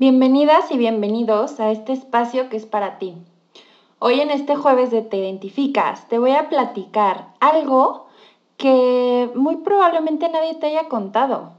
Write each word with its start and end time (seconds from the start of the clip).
Bienvenidas 0.00 0.70
y 0.70 0.78
bienvenidos 0.78 1.60
a 1.60 1.70
este 1.70 1.92
espacio 1.92 2.48
que 2.48 2.56
es 2.56 2.64
para 2.64 2.98
ti. 2.98 3.16
Hoy 3.98 4.20
en 4.20 4.30
este 4.30 4.56
jueves 4.56 4.90
de 4.90 5.02
Te 5.02 5.18
Identificas 5.18 6.08
te 6.08 6.18
voy 6.18 6.30
a 6.30 6.48
platicar 6.48 7.26
algo 7.38 8.06
que 8.56 9.30
muy 9.34 9.56
probablemente 9.56 10.30
nadie 10.30 10.54
te 10.54 10.68
haya 10.68 10.88
contado. 10.88 11.50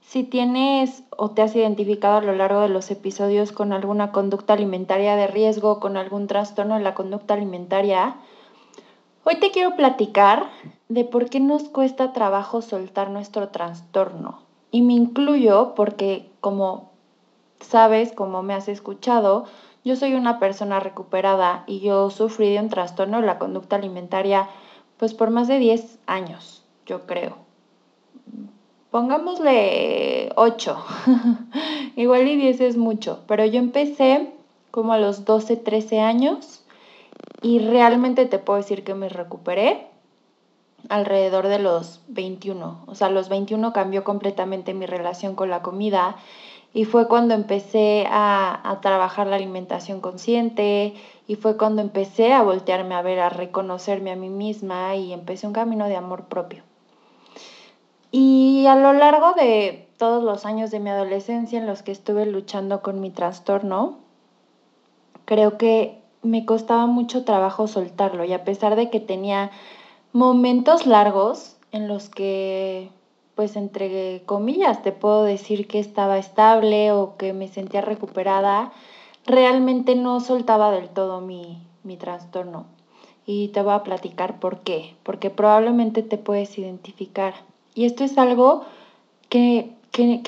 Si 0.00 0.24
tienes 0.24 1.02
o 1.10 1.32
te 1.32 1.42
has 1.42 1.54
identificado 1.54 2.16
a 2.16 2.22
lo 2.22 2.34
largo 2.34 2.62
de 2.62 2.70
los 2.70 2.90
episodios 2.90 3.52
con 3.52 3.74
alguna 3.74 4.10
conducta 4.10 4.54
alimentaria 4.54 5.14
de 5.14 5.26
riesgo, 5.26 5.78
con 5.78 5.98
algún 5.98 6.28
trastorno 6.28 6.76
de 6.76 6.84
la 6.84 6.94
conducta 6.94 7.34
alimentaria, 7.34 8.16
hoy 9.24 9.34
te 9.34 9.50
quiero 9.50 9.76
platicar 9.76 10.48
de 10.88 11.04
por 11.04 11.28
qué 11.28 11.40
nos 11.40 11.64
cuesta 11.64 12.14
trabajo 12.14 12.62
soltar 12.62 13.10
nuestro 13.10 13.50
trastorno. 13.50 14.38
Y 14.70 14.80
me 14.80 14.94
incluyo 14.94 15.74
porque 15.74 16.30
como 16.40 16.91
sabes, 17.62 18.12
como 18.12 18.42
me 18.42 18.54
has 18.54 18.68
escuchado, 18.68 19.46
yo 19.84 19.96
soy 19.96 20.14
una 20.14 20.38
persona 20.38 20.80
recuperada 20.80 21.64
y 21.66 21.80
yo 21.80 22.10
sufrí 22.10 22.52
de 22.52 22.60
un 22.60 22.68
trastorno 22.68 23.20
de 23.20 23.26
la 23.26 23.38
conducta 23.38 23.76
alimentaria 23.76 24.48
pues 24.96 25.14
por 25.14 25.30
más 25.30 25.48
de 25.48 25.58
10 25.58 25.98
años, 26.06 26.62
yo 26.86 27.06
creo. 27.06 27.36
Pongámosle 28.92 30.30
8. 30.36 30.84
Igual 31.96 32.28
y 32.28 32.36
10 32.36 32.60
es 32.60 32.76
mucho, 32.76 33.24
pero 33.26 33.44
yo 33.44 33.58
empecé 33.58 34.32
como 34.70 34.92
a 34.92 34.98
los 34.98 35.24
12, 35.24 35.56
13 35.56 36.00
años 36.00 36.62
y 37.40 37.58
realmente 37.58 38.26
te 38.26 38.38
puedo 38.38 38.58
decir 38.58 38.84
que 38.84 38.94
me 38.94 39.08
recuperé 39.08 39.88
alrededor 40.88 41.48
de 41.48 41.58
los 41.58 42.00
21. 42.08 42.84
O 42.86 42.94
sea, 42.94 43.08
los 43.08 43.28
21 43.28 43.72
cambió 43.72 44.04
completamente 44.04 44.74
mi 44.74 44.86
relación 44.86 45.34
con 45.34 45.50
la 45.50 45.62
comida 45.62 46.16
y 46.74 46.84
fue 46.84 47.06
cuando 47.06 47.34
empecé 47.34 48.06
a, 48.10 48.78
trabajar 48.80 49.26
la 49.26 49.36
alimentación 49.36 50.00
consciente 50.00 50.94
y 51.26 51.36
fue 51.36 51.56
cuando 51.56 51.82
empecé 51.82 52.32
a 52.32 52.42
voltearme 52.42 52.94
a 52.94 53.02
ver, 53.02 53.20
a 53.20 53.28
reconocerme 53.28 54.10
a 54.10 54.16
mí 54.16 54.30
misma 54.30 54.96
y 54.96 55.12
empecé 55.12 55.46
un 55.46 55.52
camino 55.52 55.86
de 55.86 55.96
amor 55.96 56.24
propio. 56.24 56.62
Y 58.10 58.66
a 58.66 58.76
lo 58.76 58.92
largo 58.92 59.32
de 59.32 59.88
todos 59.98 60.22
los 60.24 60.44
años 60.46 60.70
de 60.70 60.80
mi 60.80 60.90
adolescencia 60.90 61.58
en 61.58 61.66
los 61.66 61.82
que 61.82 61.92
estuve 61.92 62.26
luchando 62.26 62.82
con 62.82 63.00
mi 63.00 63.10
trastorno, 63.10 63.98
creo 65.24 65.58
que 65.58 66.00
me 66.22 66.44
costaba 66.44 66.86
mucho 66.86 67.24
trabajo 67.24 67.66
soltarlo 67.66 68.24
y 68.24 68.32
a 68.32 68.44
pesar 68.44 68.76
de 68.76 68.90
que 68.90 69.00
tenía 69.00 69.50
momentos 70.12 70.86
largos 70.86 71.56
en 71.70 71.88
los 71.88 72.08
que 72.08 72.90
pues 73.34 73.56
entre 73.56 74.22
comillas 74.26 74.82
te 74.82 74.92
puedo 74.92 75.24
decir 75.24 75.66
que 75.66 75.78
estaba 75.78 76.18
estable 76.18 76.92
o 76.92 77.16
que 77.16 77.32
me 77.32 77.48
sentía 77.48 77.80
recuperada, 77.80 78.72
realmente 79.26 79.94
no 79.94 80.20
soltaba 80.20 80.70
del 80.70 80.88
todo 80.88 81.20
mi, 81.20 81.58
trastorno. 81.98 82.66
Y 83.24 83.48
te 83.48 83.62
voy 83.62 83.74
a 83.74 83.82
platicar 83.82 84.40
por 84.40 84.60
qué, 84.60 84.96
porque 85.02 85.30
probablemente 85.30 86.02
te 86.02 86.18
puedes 86.18 86.58
identificar. 86.58 87.34
Y 87.74 87.84
esto 87.84 88.04
es 88.04 88.18
algo 88.18 88.64
que, 89.28 89.72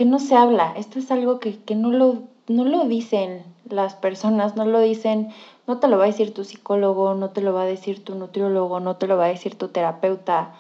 no 0.04 0.18
se 0.18 0.36
habla, 0.36 0.72
esto 0.76 0.98
es 0.98 1.10
algo 1.10 1.40
que, 1.40 1.58
no, 1.74 1.90
lo, 1.90 2.22
no 2.48 2.64
lo 2.64 2.84
dicen 2.84 3.42
las 3.68 3.94
personas, 3.94 4.56
no 4.56 4.64
lo 4.64 4.80
dicen, 4.80 5.30
no 5.66 5.78
te 5.78 5.88
lo 5.88 5.98
va 5.98 6.04
a 6.04 6.08
decir 6.08 6.32
tu 6.32 6.44
psicólogo, 6.44 7.14
no 7.14 7.30
te 7.30 7.40
lo 7.40 7.52
va 7.52 7.62
a 7.62 7.66
decir 7.66 8.04
tu 8.04 8.14
nutriólogo, 8.14 8.80
no 8.80 8.96
te 8.96 9.06
lo 9.06 9.16
va 9.16 9.24
a 9.24 9.28
decir 9.28 9.56
tu 9.56 9.68
terapeuta 9.68 10.54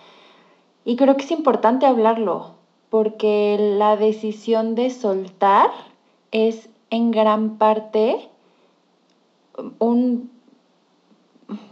y 0.84 0.96
creo 0.96 1.16
que 1.16 1.24
es 1.24 1.30
importante 1.30 1.86
hablarlo, 1.86 2.52
porque 2.90 3.56
la 3.58 3.96
decisión 3.96 4.74
de 4.74 4.90
soltar 4.90 5.70
es 6.30 6.68
en 6.90 7.10
gran 7.10 7.56
parte 7.56 8.28
un, 9.78 10.30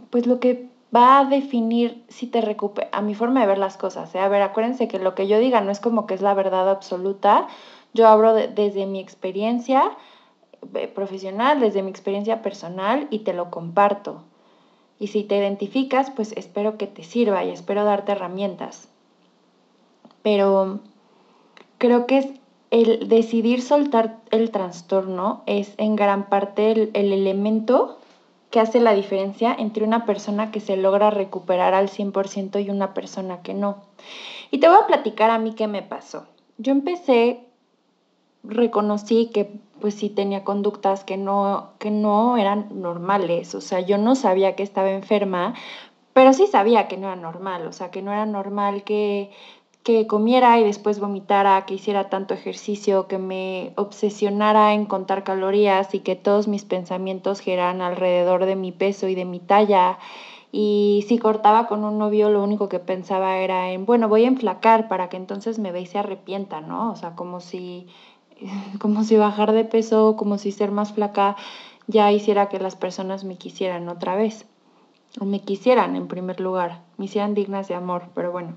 pues 0.09 0.25
lo 0.25 0.39
que 0.39 0.67
va 0.95 1.19
a 1.19 1.25
definir 1.25 2.03
si 2.07 2.27
te 2.27 2.41
recuperas, 2.41 2.91
a 2.93 3.01
mi 3.01 3.13
forma 3.13 3.41
de 3.41 3.47
ver 3.47 3.57
las 3.57 3.77
cosas. 3.77 4.13
¿eh? 4.15 4.19
A 4.19 4.27
ver, 4.27 4.41
acuérdense 4.41 4.87
que 4.87 4.99
lo 4.99 5.15
que 5.15 5.27
yo 5.27 5.39
diga 5.39 5.61
no 5.61 5.71
es 5.71 5.79
como 5.79 6.07
que 6.07 6.13
es 6.13 6.21
la 6.21 6.33
verdad 6.33 6.69
absoluta. 6.69 7.47
Yo 7.93 8.07
hablo 8.07 8.33
desde 8.33 8.85
mi 8.85 8.99
experiencia 8.99 9.91
eh, 10.73 10.87
profesional, 10.87 11.59
desde 11.59 11.83
mi 11.83 11.89
experiencia 11.89 12.41
personal 12.41 13.07
y 13.11 13.19
te 13.19 13.33
lo 13.33 13.51
comparto. 13.51 14.23
Y 14.99 15.07
si 15.07 15.23
te 15.23 15.37
identificas, 15.37 16.11
pues 16.11 16.33
espero 16.37 16.77
que 16.77 16.87
te 16.87 17.03
sirva 17.03 17.43
y 17.43 17.49
espero 17.49 17.83
darte 17.83 18.13
herramientas 18.13 18.89
pero 20.23 20.79
creo 21.77 22.07
que 22.07 22.17
es 22.17 22.27
el 22.71 23.07
decidir 23.07 23.61
soltar 23.61 24.17
el 24.31 24.49
trastorno 24.49 25.43
es 25.45 25.75
en 25.77 25.95
gran 25.95 26.27
parte 26.27 26.71
el, 26.71 26.91
elemento 26.95 27.99
que 28.49 28.59
hace 28.59 28.79
la 28.79 28.95
diferencia 28.95 29.53
entre 29.53 29.83
una 29.83 30.05
persona 30.05 30.49
que 30.49 30.59
se 30.59 30.75
logra 30.75 31.11
recuperar 31.11 31.75
al 31.75 31.87
100% 31.87 32.65
y 32.65 32.71
una 32.71 32.95
persona 32.95 33.43
que 33.43 33.53
no. 33.53 33.83
Y 34.49 34.57
te 34.57 34.67
voy 34.67 34.77
a 34.81 34.87
platicar 34.87 35.29
a 35.29 35.37
mí 35.37 35.53
qué 35.53 35.67
me 35.67 35.83
pasó. 35.83 36.25
Yo 36.57 36.71
empecé, 36.71 37.41
reconocí 38.43 39.27
que 39.27 39.51
pues 39.79 39.93
sí 39.93 40.09
tenía 40.09 40.43
conductas 40.43 41.03
que 41.03 41.17
no, 41.17 41.73
que 41.77 41.91
no 41.91 42.37
eran 42.37 42.81
normales, 42.81 43.53
o 43.53 43.61
sea, 43.61 43.81
yo 43.81 43.97
no 43.97 44.15
sabía 44.15 44.55
que 44.55 44.63
estaba 44.63 44.89
enferma, 44.91 45.53
pero 46.13 46.33
sí 46.33 46.47
sabía 46.47 46.87
que 46.87 46.97
no 46.97 47.07
era 47.07 47.17
normal, 47.17 47.67
o 47.67 47.73
sea, 47.73 47.91
que 47.91 48.01
no 48.01 48.11
era 48.11 48.25
normal 48.25 48.83
que 48.83 49.29
que 49.83 50.07
comiera 50.07 50.57
y 50.59 50.63
después 50.63 50.99
vomitara, 50.99 51.65
que 51.65 51.73
hiciera 51.73 52.09
tanto 52.09 52.33
ejercicio, 52.33 53.07
que 53.07 53.17
me 53.17 53.73
obsesionara 53.75 54.73
en 54.73 54.85
contar 54.85 55.23
calorías 55.23 55.93
y 55.93 55.99
que 55.99 56.15
todos 56.15 56.47
mis 56.47 56.63
pensamientos 56.63 57.41
giraran 57.41 57.81
alrededor 57.81 58.45
de 58.45 58.55
mi 58.55 58.71
peso 58.71 59.09
y 59.09 59.15
de 59.15 59.25
mi 59.25 59.39
talla. 59.39 59.99
Y 60.53 61.03
si 61.07 61.17
cortaba 61.17 61.67
con 61.67 61.83
un 61.83 61.97
novio, 61.97 62.29
lo 62.29 62.41
único 62.43 62.69
que 62.69 62.79
pensaba 62.79 63.37
era 63.39 63.71
en, 63.71 63.85
bueno, 63.85 64.07
voy 64.07 64.23
a 64.23 64.27
enflacar 64.27 64.87
para 64.87 65.09
que 65.09 65.17
entonces 65.17 65.59
me 65.59 65.71
ve 65.71 65.81
y 65.81 65.85
se 65.85 65.99
arrepienta, 65.99 66.61
¿no? 66.61 66.91
O 66.91 66.95
sea, 66.95 67.15
como 67.15 67.41
si, 67.41 67.87
como 68.79 69.03
si 69.03 69.17
bajar 69.17 69.51
de 69.51 69.65
peso, 69.65 70.15
como 70.15 70.37
si 70.37 70.51
ser 70.51 70.71
más 70.71 70.93
flaca 70.93 71.35
ya 71.87 72.11
hiciera 72.11 72.47
que 72.47 72.59
las 72.59 72.77
personas 72.77 73.25
me 73.25 73.37
quisieran 73.37 73.89
otra 73.89 74.15
vez. 74.15 74.45
O 75.19 75.25
me 75.25 75.41
quisieran 75.41 75.95
en 75.95 76.07
primer 76.07 76.39
lugar, 76.39 76.81
me 76.97 77.05
hicieran 77.05 77.33
dignas 77.33 77.67
de 77.67 77.75
amor, 77.75 78.09
pero 78.15 78.31
bueno. 78.31 78.55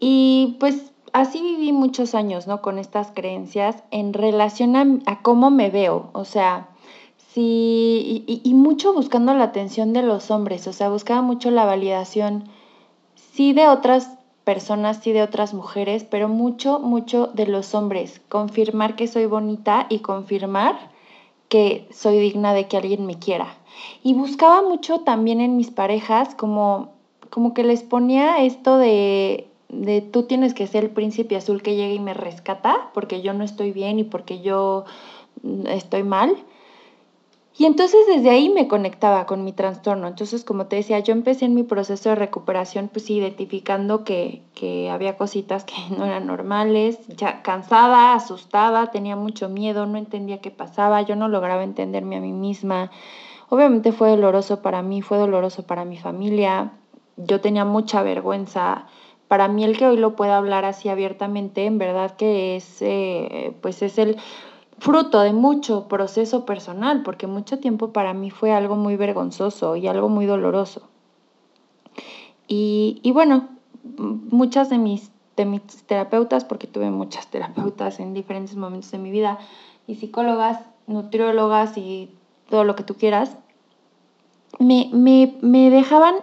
Y 0.00 0.56
pues 0.60 0.92
así 1.12 1.40
viví 1.40 1.72
muchos 1.72 2.14
años, 2.14 2.46
¿no? 2.46 2.62
Con 2.62 2.78
estas 2.78 3.10
creencias 3.12 3.82
en 3.90 4.12
relación 4.12 5.02
a, 5.06 5.22
cómo 5.22 5.50
me 5.50 5.70
veo, 5.70 6.10
o 6.12 6.24
sea, 6.24 6.68
sí, 7.32 8.24
y, 8.26 8.40
y, 8.44 8.54
mucho 8.54 8.92
buscando 8.92 9.34
la 9.34 9.44
atención 9.44 9.92
de 9.92 10.02
los 10.02 10.30
hombres, 10.30 10.66
o 10.66 10.72
sea, 10.72 10.88
buscaba 10.88 11.22
mucho 11.22 11.50
la 11.50 11.64
validación, 11.64 12.44
sí 13.14 13.52
de 13.52 13.68
otras 13.68 14.10
personas, 14.44 15.00
sí 15.02 15.12
de 15.12 15.22
otras 15.22 15.52
mujeres, 15.52 16.04
pero 16.04 16.28
mucho, 16.28 16.78
mucho 16.78 17.26
de 17.26 17.46
los 17.46 17.74
hombres, 17.74 18.20
confirmar 18.28 18.96
que 18.96 19.06
soy 19.06 19.26
bonita 19.26 19.86
y 19.90 19.98
confirmar 19.98 20.90
que 21.48 21.88
soy 21.90 22.18
digna 22.18 22.54
de 22.54 22.66
que 22.66 22.76
alguien 22.76 23.06
me 23.06 23.18
quiera. 23.18 23.54
Y 24.02 24.14
buscaba 24.14 24.62
mucho 24.62 25.00
también 25.00 25.40
en 25.40 25.56
mis 25.56 25.70
parejas 25.70 26.34
como, 26.34 26.92
como 27.30 27.54
que 27.54 27.62
les 27.62 27.82
ponía 27.82 28.42
esto 28.42 28.78
de 28.78 29.48
de 29.68 30.00
tú 30.00 30.24
tienes 30.24 30.54
que 30.54 30.66
ser 30.66 30.84
el 30.84 30.90
príncipe 30.90 31.36
azul 31.36 31.62
que 31.62 31.76
llegue 31.76 31.94
y 31.94 32.00
me 32.00 32.14
rescata 32.14 32.90
porque 32.94 33.22
yo 33.22 33.34
no 33.34 33.44
estoy 33.44 33.72
bien 33.72 33.98
y 33.98 34.04
porque 34.04 34.40
yo 34.40 34.84
mm, 35.42 35.66
estoy 35.66 36.02
mal. 36.02 36.36
Y 37.58 37.66
entonces 37.66 38.06
desde 38.06 38.30
ahí 38.30 38.50
me 38.50 38.68
conectaba 38.68 39.26
con 39.26 39.44
mi 39.44 39.52
trastorno. 39.52 40.06
Entonces, 40.06 40.44
como 40.44 40.66
te 40.66 40.76
decía, 40.76 41.00
yo 41.00 41.12
empecé 41.12 41.44
en 41.44 41.56
mi 41.56 41.64
proceso 41.64 42.08
de 42.08 42.14
recuperación, 42.14 42.88
pues 42.88 43.10
identificando 43.10 44.04
que, 44.04 44.42
que 44.54 44.88
había 44.90 45.16
cositas 45.16 45.64
que 45.64 45.74
no 45.98 46.04
eran 46.04 46.26
normales, 46.28 47.00
ya 47.08 47.42
cansada, 47.42 48.14
asustada, 48.14 48.92
tenía 48.92 49.16
mucho 49.16 49.48
miedo, 49.48 49.86
no 49.86 49.98
entendía 49.98 50.40
qué 50.40 50.52
pasaba, 50.52 51.02
yo 51.02 51.16
no 51.16 51.26
lograba 51.26 51.64
entenderme 51.64 52.16
a 52.16 52.20
mí 52.20 52.32
misma. 52.32 52.92
Obviamente 53.48 53.90
fue 53.90 54.10
doloroso 54.10 54.62
para 54.62 54.82
mí, 54.82 55.02
fue 55.02 55.18
doloroso 55.18 55.66
para 55.66 55.84
mi 55.84 55.96
familia, 55.96 56.72
yo 57.16 57.40
tenía 57.40 57.64
mucha 57.64 58.02
vergüenza. 58.04 58.86
Para 59.28 59.46
mí 59.48 59.62
el 59.62 59.76
que 59.76 59.86
hoy 59.86 59.98
lo 59.98 60.16
pueda 60.16 60.38
hablar 60.38 60.64
así 60.64 60.88
abiertamente, 60.88 61.66
en 61.66 61.78
verdad 61.78 62.16
que 62.16 62.56
es, 62.56 62.80
eh, 62.80 63.54
pues 63.60 63.82
es 63.82 63.98
el 63.98 64.16
fruto 64.78 65.20
de 65.20 65.32
mucho 65.32 65.86
proceso 65.86 66.46
personal, 66.46 67.02
porque 67.02 67.26
mucho 67.26 67.58
tiempo 67.58 67.92
para 67.92 68.14
mí 68.14 68.30
fue 68.30 68.52
algo 68.52 68.76
muy 68.76 68.96
vergonzoso 68.96 69.76
y 69.76 69.86
algo 69.86 70.08
muy 70.08 70.24
doloroso. 70.24 70.88
Y, 72.50 73.02
bueno, 73.12 73.48
muchas 73.98 74.70
de 74.70 74.78
mis, 74.78 75.10
de 75.36 75.44
mis 75.44 75.62
terapeutas, 75.84 76.46
porque 76.46 76.66
tuve 76.66 76.90
muchas 76.90 77.26
terapeutas 77.26 78.00
en 78.00 78.14
diferentes 78.14 78.56
momentos 78.56 78.90
de 78.90 78.98
mi 78.98 79.10
vida, 79.10 79.38
y 79.86 79.96
psicólogas, 79.96 80.60
nutriólogas 80.86 81.76
y 81.76 82.10
todo 82.48 82.64
lo 82.64 82.74
que 82.74 82.84
tú 82.84 82.94
quieras, 82.94 83.36
me, 84.58 84.88
me, 84.94 85.36
me 85.42 85.68
dejaban 85.68 86.14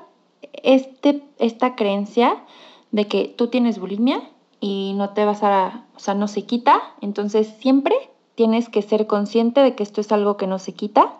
este, 0.63 1.21
esta 1.37 1.75
creencia 1.75 2.43
de 2.95 3.09
que 3.09 3.25
tú 3.27 3.47
tienes 3.47 3.77
bulimia 3.77 4.21
y 4.61 4.93
no 4.95 5.09
te 5.09 5.25
vas 5.25 5.43
a, 5.43 5.83
o 5.97 5.99
sea, 5.99 6.13
no 6.13 6.29
se 6.29 6.45
quita, 6.45 6.81
entonces 7.01 7.53
siempre 7.59 7.93
tienes 8.35 8.69
que 8.69 8.81
ser 8.81 9.05
consciente 9.05 9.59
de 9.59 9.75
que 9.75 9.83
esto 9.83 9.99
es 9.99 10.13
algo 10.13 10.37
que 10.37 10.47
no 10.47 10.59
se 10.59 10.73
quita 10.73 11.15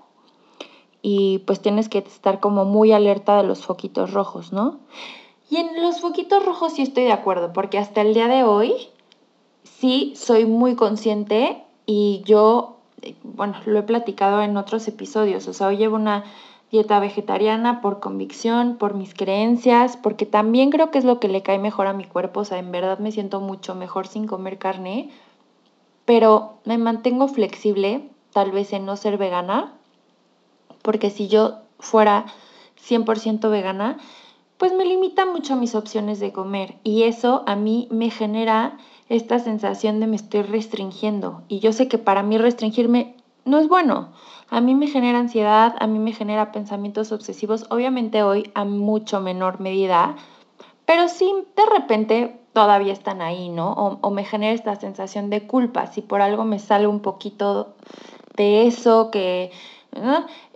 y 1.02 1.40
pues 1.40 1.60
tienes 1.62 1.90
que 1.90 1.98
estar 1.98 2.40
como 2.40 2.64
muy 2.64 2.94
alerta 2.94 3.36
de 3.36 3.44
los 3.44 3.66
foquitos 3.66 4.14
rojos, 4.14 4.54
¿no? 4.54 4.80
Y 5.50 5.58
en 5.58 5.84
los 5.84 6.00
foquitos 6.00 6.46
rojos 6.46 6.72
sí 6.72 6.82
estoy 6.82 7.04
de 7.04 7.12
acuerdo, 7.12 7.52
porque 7.52 7.78
hasta 7.78 8.00
el 8.00 8.14
día 8.14 8.30
de 8.30 8.46
hoy 8.46 8.74
sí 9.64 10.14
soy 10.16 10.46
muy 10.46 10.76
consciente 10.76 11.62
y 11.86 12.22
yo, 12.26 12.78
eh, 13.02 13.16
bueno, 13.22 13.56
lo 13.66 13.80
he 13.80 13.84
platicado 13.84 14.42
en 14.42 14.56
otros 14.56 14.88
episodios, 14.88 15.46
o 15.50 15.54
sea, 15.54 15.68
hoy 15.68 15.76
llevo 15.76 15.98
una 15.98 16.24
dieta 16.72 17.00
vegetariana 17.00 17.82
por 17.82 18.00
convicción, 18.00 18.78
por 18.78 18.96
mis 18.96 19.14
creencias, 19.14 19.98
porque 19.98 20.26
también 20.26 20.72
creo 20.72 20.92
que 20.92 20.98
es 20.98 21.06
lo 21.06 21.20
que 21.20 21.28
le 21.28 21.42
cae 21.42 21.60
mejor 21.60 21.88
a 21.88 21.94
mi 21.94 22.06
cuerpo, 22.06 22.42
o 22.42 22.46
sea, 22.46 22.58
en 22.58 22.72
verdad 22.72 23.00
me 23.00 23.12
siento 23.12 23.40
mucho 23.40 23.76
mejor 23.76 24.08
sin 24.08 24.28
comer 24.28 24.58
carne, 24.58 25.10
pero 26.06 26.60
me 26.66 26.78
mantengo 26.78 27.28
flexible, 27.28 28.10
tal 28.32 28.52
vez 28.52 28.74
en 28.74 28.86
no 28.86 28.96
ser 28.96 29.18
vegana, 29.18 29.74
porque 30.82 31.10
si 31.10 31.28
yo 31.28 31.60
fuera 31.80 32.26
100% 32.88 33.50
vegana, 33.50 33.98
pues 34.58 34.74
me 34.74 34.86
limita 34.86 35.26
mucho 35.26 35.56
mis 35.56 35.76
opciones 35.76 36.20
de 36.20 36.32
comer 36.32 36.76
y 36.84 37.04
eso 37.04 37.44
a 37.46 37.56
mí 37.56 37.88
me 37.92 38.10
genera 38.10 38.78
esta 39.10 39.40
sensación 39.40 40.00
de 40.00 40.08
me 40.08 40.16
estoy 40.16 40.42
restringiendo 40.42 41.44
y 41.48 41.60
yo 41.60 41.74
sé 41.74 41.88
que 41.88 41.98
para 41.98 42.24
mí 42.24 42.38
restringirme 42.38 43.15
no 43.46 43.60
es 43.60 43.68
bueno. 43.68 44.10
A 44.50 44.62
mí 44.62 44.76
me 44.76 44.88
genera 44.88 45.20
ansiedad, 45.20 45.76
a 45.80 45.88
mí 45.88 45.98
me 46.00 46.12
genera 46.12 46.52
pensamientos 46.52 47.12
obsesivos, 47.12 47.66
obviamente 47.70 48.22
hoy 48.22 48.52
a 48.54 48.66
mucho 48.66 49.22
menor 49.22 49.60
medida, 49.60 50.16
pero 50.86 51.08
sí 51.08 51.32
de 51.56 51.66
repente 51.66 52.40
todavía 52.54 52.94
están 52.94 53.22
ahí, 53.22 53.50
¿no? 53.50 53.74
O, 54.02 54.12
me 54.12 54.24
genera 54.24 54.54
esta 54.54 54.76
sensación 54.76 55.30
de 55.30 55.46
culpa, 55.46 55.88
si 55.88 56.02
por 56.02 56.22
algo 56.22 56.46
me 56.46 56.60
sale 56.60 56.88
un 56.88 57.02
poquito 57.02 57.76
de 58.36 58.68
eso, 58.68 59.12
que... 59.12 59.52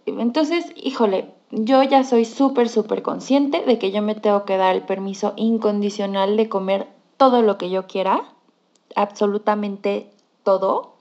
Entonces, 0.06 0.72
híjole, 0.76 1.34
yo 1.52 1.84
ya 1.84 2.04
soy 2.04 2.26
súper, 2.26 2.70
súper 2.70 3.02
consciente 3.02 3.62
de 3.62 3.80
que 3.80 3.92
yo 3.92 4.02
me 4.02 4.16
tengo 4.16 4.46
que 4.46 4.58
dar 4.58 4.76
el 4.76 4.84
permiso 4.84 5.34
incondicional 5.36 6.38
de 6.38 6.48
comer 6.48 6.88
todo 7.18 7.42
lo 7.42 7.58
que 7.58 7.70
yo 7.70 7.86
quiera, 7.88 8.24
absolutamente 8.96 10.10
todo, 10.44 10.99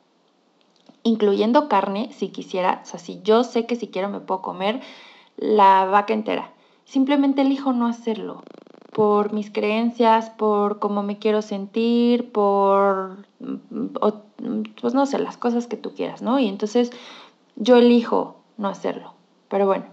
incluyendo 1.03 1.69
carne, 1.69 2.11
si 2.13 2.29
quisiera. 2.29 2.81
O 2.83 2.87
sea, 2.87 2.99
si 2.99 3.21
yo 3.23 3.45
sé 3.45 3.67
que 3.67 3.77
si 3.77 3.89
quiero 3.89 4.09
me 4.09 4.21
puedo 4.21 4.43
comer 4.43 4.81
la 5.37 5.85
vaca 5.87 6.15
entera. 6.15 6.53
Simplemente 6.85 7.43
elijo 7.43 7.73
no 7.73 7.87
hacerlo 7.87 8.43
por 8.93 9.33
mis 9.33 9.51
creencias, 9.51 10.31
por 10.31 10.81
cómo 10.81 11.03
me 11.03 11.19
quiero 11.19 11.43
sentir, 11.43 12.33
por, 12.33 13.27
pues 14.81 14.95
no 14.95 15.07
sé, 15.07 15.19
las 15.19 15.37
cosas 15.37 15.67
que 15.67 15.77
tú 15.77 15.95
quieras, 15.95 16.23
¿no? 16.23 16.39
Y 16.41 16.49
entonces 16.49 16.91
yo 17.55 17.77
elijo 17.77 18.37
no 18.57 18.69
hacerlo. 18.69 19.15
Pero 19.49 19.67
bueno, 19.67 19.85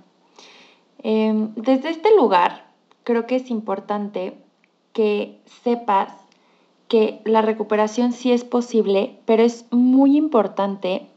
em, 1.03 1.53
desde 1.55 1.89
este 1.89 2.15
lugar 2.15 2.65
creo 3.03 3.27
que 3.27 3.35
es 3.35 3.51
importante 3.51 4.37
que 4.91 5.39
sepas 5.63 6.11
que 6.87 7.21
la 7.25 7.41
recuperación 7.41 8.11
sí 8.11 8.31
es 8.31 8.43
posible, 8.43 9.19
pero 9.25 9.43
es 9.43 9.65
muy 9.71 10.17
importante 10.17 11.07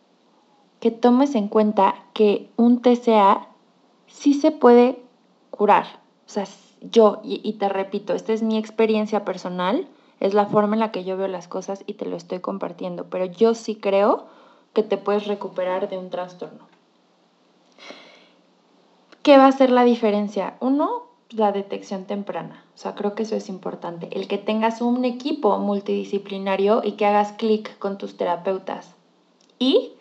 que 0.80 0.90
tomes 0.90 1.34
en 1.34 1.48
cuenta 1.48 1.94
que 2.14 2.50
un 2.56 2.80
TCA 2.80 3.48
sí 4.06 4.34
se 4.34 4.50
puede 4.50 4.98
curar. 5.50 5.86
O 6.26 6.30
sea, 6.30 6.44
yo, 6.80 7.20
y, 7.24 7.52
te 7.54 7.68
repito, 7.68 8.14
esta 8.14 8.32
es 8.32 8.42
mi 8.42 8.56
experiencia 8.56 9.24
personal, 9.24 9.88
es 10.20 10.34
la 10.34 10.46
forma 10.46 10.74
en 10.74 10.80
la 10.80 10.92
que 10.92 11.04
yo 11.04 11.16
veo 11.16 11.28
las 11.28 11.48
cosas 11.48 11.82
y 11.86 11.94
te 11.94 12.06
lo 12.06 12.16
estoy 12.16 12.40
compartiendo, 12.40 13.06
pero 13.10 13.24
yo 13.24 13.54
sí 13.54 13.76
creo 13.76 14.26
que 14.72 14.82
te 14.82 14.96
puedes 14.96 15.26
recuperar 15.26 15.88
de 15.88 15.98
un 15.98 16.10
trastorno. 16.10 16.66
¿Qué 19.22 19.36
va 19.36 19.46
a 19.46 19.52
ser 19.52 19.70
la 19.70 19.84
diferencia? 19.84 20.56
Uno, 20.60 21.07
la 21.30 21.52
detección 21.52 22.04
temprana. 22.04 22.64
O 22.74 22.78
sea, 22.78 22.94
creo 22.94 23.14
que 23.14 23.24
eso 23.24 23.36
es 23.36 23.48
importante. 23.48 24.08
El 24.12 24.28
que 24.28 24.38
tengas 24.38 24.80
un 24.80 25.04
equipo 25.04 25.58
multidisciplinario 25.58 26.82
y 26.84 26.92
que 26.92 27.06
hagas 27.06 27.32
clic 27.32 27.78
con 27.78 27.98
tus 27.98 28.16
terapeutas. 28.16 28.94
Y 29.58 29.92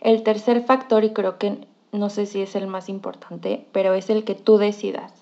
el 0.00 0.22
tercer 0.22 0.64
factor, 0.64 1.04
y 1.04 1.12
creo 1.12 1.38
que 1.38 1.66
no 1.92 2.08
sé 2.08 2.26
si 2.26 2.40
es 2.40 2.54
el 2.54 2.66
más 2.66 2.88
importante, 2.88 3.66
pero 3.72 3.94
es 3.94 4.08
el 4.10 4.24
que 4.24 4.34
tú 4.34 4.56
decidas. 4.56 5.12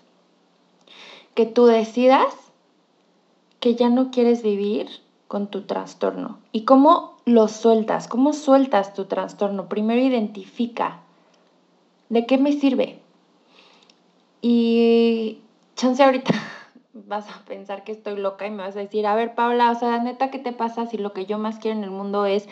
Que 1.35 1.47
tú 1.47 1.67
decidas 1.67 2.35
que 3.61 3.75
ya 3.75 3.89
no 3.89 4.11
quieres 4.11 4.43
vivir 4.43 4.89
con 5.27 5.49
tu 5.49 5.63
trastorno. 5.63 6.39
¿Y 6.53 6.63
cómo 6.65 7.17
lo 7.25 7.49
sueltas? 7.49 8.07
¿Cómo 8.09 8.33
sueltas 8.33 8.95
tu 8.95 9.07
trastorno? 9.07 9.69
Primero 9.69 10.01
identifica 10.01 11.01
de 12.09 12.27
qué 12.27 12.39
me 12.39 12.53
sirve. 12.53 13.01
Y 14.41 15.39
chance 15.79 16.03
ahorita 16.03 16.35
vas 16.93 17.31
a 17.31 17.45
pensar 17.47 17.85
que 17.85 17.93
estoy 17.93 18.17
loca 18.17 18.47
y 18.47 18.51
me 18.51 18.65
vas 18.65 18.77
a 18.77 18.81
decir, 18.81 19.07
a 19.07 19.15
ver, 19.15 19.35
Paula, 19.35 19.71
o 19.71 19.75
sea, 19.77 19.99
neta, 19.99 20.31
¿qué 20.31 20.39
te 20.39 20.53
pasa 20.53 20.87
si 20.87 20.99
lo 20.99 21.13
que 21.13 21.25
yo 21.25 21.39
más 21.39 21.59
quiero 21.59 21.79
en 21.79 21.85
el 21.85 21.91
mundo 21.91 22.27
es 22.27 22.49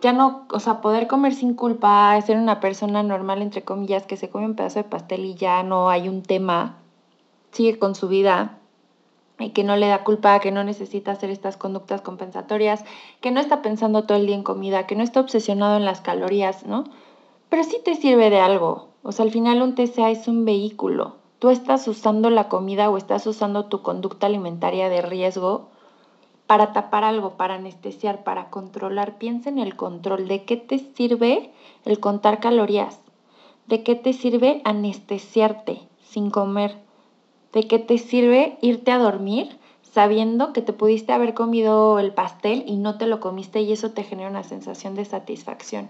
ya 0.00 0.12
no, 0.12 0.48
o 0.50 0.58
sea, 0.58 0.80
poder 0.80 1.06
comer 1.06 1.32
sin 1.32 1.54
culpa, 1.54 2.20
ser 2.22 2.36
una 2.36 2.58
persona 2.58 3.04
normal, 3.04 3.40
entre 3.40 3.62
comillas, 3.62 4.04
que 4.04 4.16
se 4.16 4.30
come 4.30 4.46
un 4.46 4.56
pedazo 4.56 4.80
de 4.80 4.88
pastel 4.88 5.24
y 5.24 5.34
ya 5.34 5.62
no 5.62 5.90
hay 5.90 6.08
un 6.08 6.22
tema, 6.22 6.78
sigue 7.52 7.78
con 7.78 7.94
su 7.94 8.08
vida 8.08 8.58
y 9.38 9.50
que 9.50 9.62
no 9.62 9.76
le 9.76 9.86
da 9.86 10.02
culpa, 10.02 10.40
que 10.40 10.50
no 10.50 10.64
necesita 10.64 11.12
hacer 11.12 11.30
estas 11.30 11.56
conductas 11.56 12.00
compensatorias, 12.00 12.84
que 13.20 13.30
no 13.30 13.38
está 13.38 13.62
pensando 13.62 14.04
todo 14.04 14.18
el 14.18 14.26
día 14.26 14.34
en 14.34 14.42
comida, 14.42 14.86
que 14.86 14.96
no 14.96 15.04
está 15.04 15.20
obsesionado 15.20 15.76
en 15.76 15.84
las 15.84 16.00
calorías, 16.00 16.66
¿no? 16.66 16.84
Pero 17.48 17.62
sí 17.62 17.76
te 17.84 17.94
sirve 17.94 18.30
de 18.30 18.40
algo. 18.40 18.88
O 19.02 19.12
sea, 19.12 19.24
al 19.24 19.30
final 19.30 19.62
un 19.62 19.74
TCA 19.74 20.10
es 20.10 20.26
un 20.26 20.44
vehículo 20.44 21.21
tú 21.42 21.50
estás 21.50 21.88
usando 21.88 22.30
la 22.30 22.48
comida 22.48 22.88
o 22.88 22.96
estás 22.96 23.26
usando 23.26 23.64
tu 23.64 23.82
conducta 23.82 24.28
alimentaria 24.28 24.88
de 24.88 25.02
riesgo 25.02 25.70
para 26.46 26.72
tapar 26.72 27.02
algo, 27.02 27.30
para 27.30 27.56
anestesiar, 27.56 28.22
para 28.22 28.48
controlar. 28.48 29.18
Piensa 29.18 29.48
en 29.48 29.58
el 29.58 29.74
control. 29.74 30.28
¿De 30.28 30.44
qué 30.44 30.56
te 30.56 30.78
sirve 30.78 31.50
el 31.84 31.98
contar 31.98 32.38
calorías? 32.38 33.00
¿De 33.66 33.82
qué 33.82 33.96
te 33.96 34.12
sirve 34.12 34.62
anestesiarte 34.64 35.80
sin 36.04 36.30
comer? 36.30 36.76
¿De 37.52 37.66
qué 37.66 37.80
te 37.80 37.98
sirve 37.98 38.56
irte 38.60 38.92
a 38.92 38.98
dormir 38.98 39.58
sabiendo 39.82 40.52
que 40.52 40.62
te 40.62 40.72
pudiste 40.72 41.12
haber 41.12 41.34
comido 41.34 41.98
el 41.98 42.14
pastel 42.14 42.62
y 42.68 42.76
no 42.76 42.98
te 42.98 43.08
lo 43.08 43.18
comiste 43.18 43.62
y 43.62 43.72
eso 43.72 43.90
te 43.90 44.04
genera 44.04 44.30
una 44.30 44.44
sensación 44.44 44.94
de 44.94 45.04
satisfacción? 45.04 45.88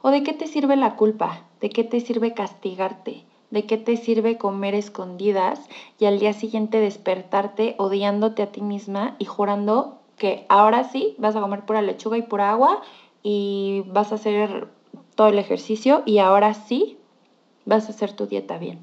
¿O 0.00 0.10
de 0.10 0.22
qué 0.22 0.32
te 0.32 0.46
sirve 0.46 0.76
la 0.76 0.94
culpa? 0.94 1.42
¿De 1.60 1.70
qué 1.70 1.82
te 1.82 1.98
sirve 1.98 2.34
castigarte? 2.34 3.24
¿De 3.50 3.66
qué 3.66 3.76
te 3.76 3.96
sirve 3.96 4.38
comer 4.38 4.74
escondidas 4.74 5.60
y 5.98 6.04
al 6.04 6.20
día 6.20 6.32
siguiente 6.32 6.80
despertarte 6.80 7.74
odiándote 7.78 8.42
a 8.42 8.52
ti 8.52 8.60
misma 8.60 9.16
y 9.18 9.24
jurando 9.24 9.98
que 10.16 10.46
ahora 10.48 10.84
sí 10.84 11.14
vas 11.18 11.34
a 11.34 11.40
comer 11.40 11.64
pura 11.64 11.82
lechuga 11.82 12.16
y 12.16 12.22
pura 12.22 12.50
agua 12.52 12.80
y 13.22 13.82
vas 13.88 14.12
a 14.12 14.16
hacer 14.16 14.68
todo 15.16 15.28
el 15.28 15.38
ejercicio 15.38 16.02
y 16.06 16.18
ahora 16.18 16.54
sí 16.54 16.98
vas 17.64 17.88
a 17.88 17.90
hacer 17.90 18.12
tu 18.12 18.26
dieta 18.26 18.58
bien? 18.58 18.78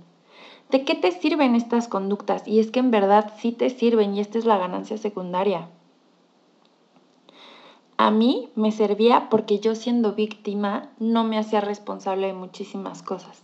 ¿De 0.70 0.84
qué 0.84 0.96
te 0.96 1.12
sirven 1.12 1.56
estas 1.56 1.88
conductas? 1.88 2.46
Y 2.46 2.60
es 2.60 2.72
que 2.72 2.80
en 2.80 2.92
verdad 2.92 3.34
sí 3.40 3.54
te 3.54 3.70
sirven 3.70 4.16
y 4.16 4.20
esta 4.20 4.38
es 4.38 4.46
la 4.46 4.58
ganancia 4.58 4.98
secundaria. 4.98 5.70
A 7.96 8.12
mí 8.12 8.50
me 8.56 8.72
servía 8.72 9.30
porque 9.30 9.60
yo 9.60 9.76
siendo 9.76 10.14
víctima 10.14 10.90
no 11.00 11.24
me 11.24 11.40
hacía 11.40 11.62
responsable 11.62 12.28
de 12.28 12.34
muchísimas 12.34 13.02
cosas. 13.02 13.42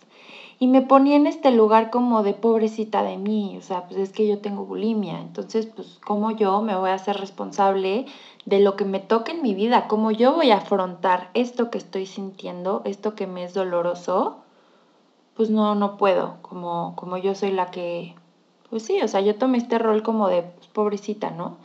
Y 0.64 0.68
me 0.68 0.82
ponía 0.82 1.18
en 1.18 1.28
este 1.28 1.52
lugar 1.52 1.90
como 1.90 2.24
de 2.24 2.34
pobrecita 2.34 3.04
de 3.04 3.18
mí, 3.18 3.58
o 3.58 3.62
sea, 3.62 3.84
pues 3.86 4.00
es 4.00 4.14
que 4.14 4.26
yo 4.26 4.40
tengo 4.40 4.64
bulimia, 4.64 5.20
entonces, 5.20 5.66
pues, 5.66 6.00
¿cómo 6.06 6.32
yo 6.32 6.62
me 6.62 6.74
voy 6.74 6.92
a 6.92 6.94
hacer 6.94 7.18
responsable 7.18 8.06
de 8.46 8.62
lo 8.62 8.78
que 8.78 8.86
me 8.86 9.02
toca 9.02 9.34
en 9.34 9.42
mi 9.42 9.56
vida? 9.56 9.90
¿Cómo 9.90 10.12
yo 10.12 10.34
voy 10.34 10.52
a 10.52 10.60
afrontar 10.60 11.30
esto 11.34 11.70
que 11.70 11.80
estoy 11.80 12.06
sintiendo, 12.06 12.82
esto 12.86 13.14
que 13.14 13.28
me 13.28 13.44
es 13.44 13.54
doloroso? 13.54 14.38
Pues 15.34 15.50
no, 15.50 15.76
no 15.76 15.98
puedo, 15.98 16.38
como, 16.42 16.96
como 16.96 17.18
yo 17.18 17.36
soy 17.36 17.52
la 17.52 17.70
que, 17.70 18.16
pues 18.70 18.84
sí, 18.84 19.02
o 19.02 19.08
sea, 19.10 19.20
yo 19.20 19.36
tomé 19.36 19.58
este 19.58 19.80
rol 19.80 20.02
como 20.02 20.30
de 20.30 20.44
pues, 20.44 20.68
pobrecita, 20.68 21.30
¿no? 21.30 21.58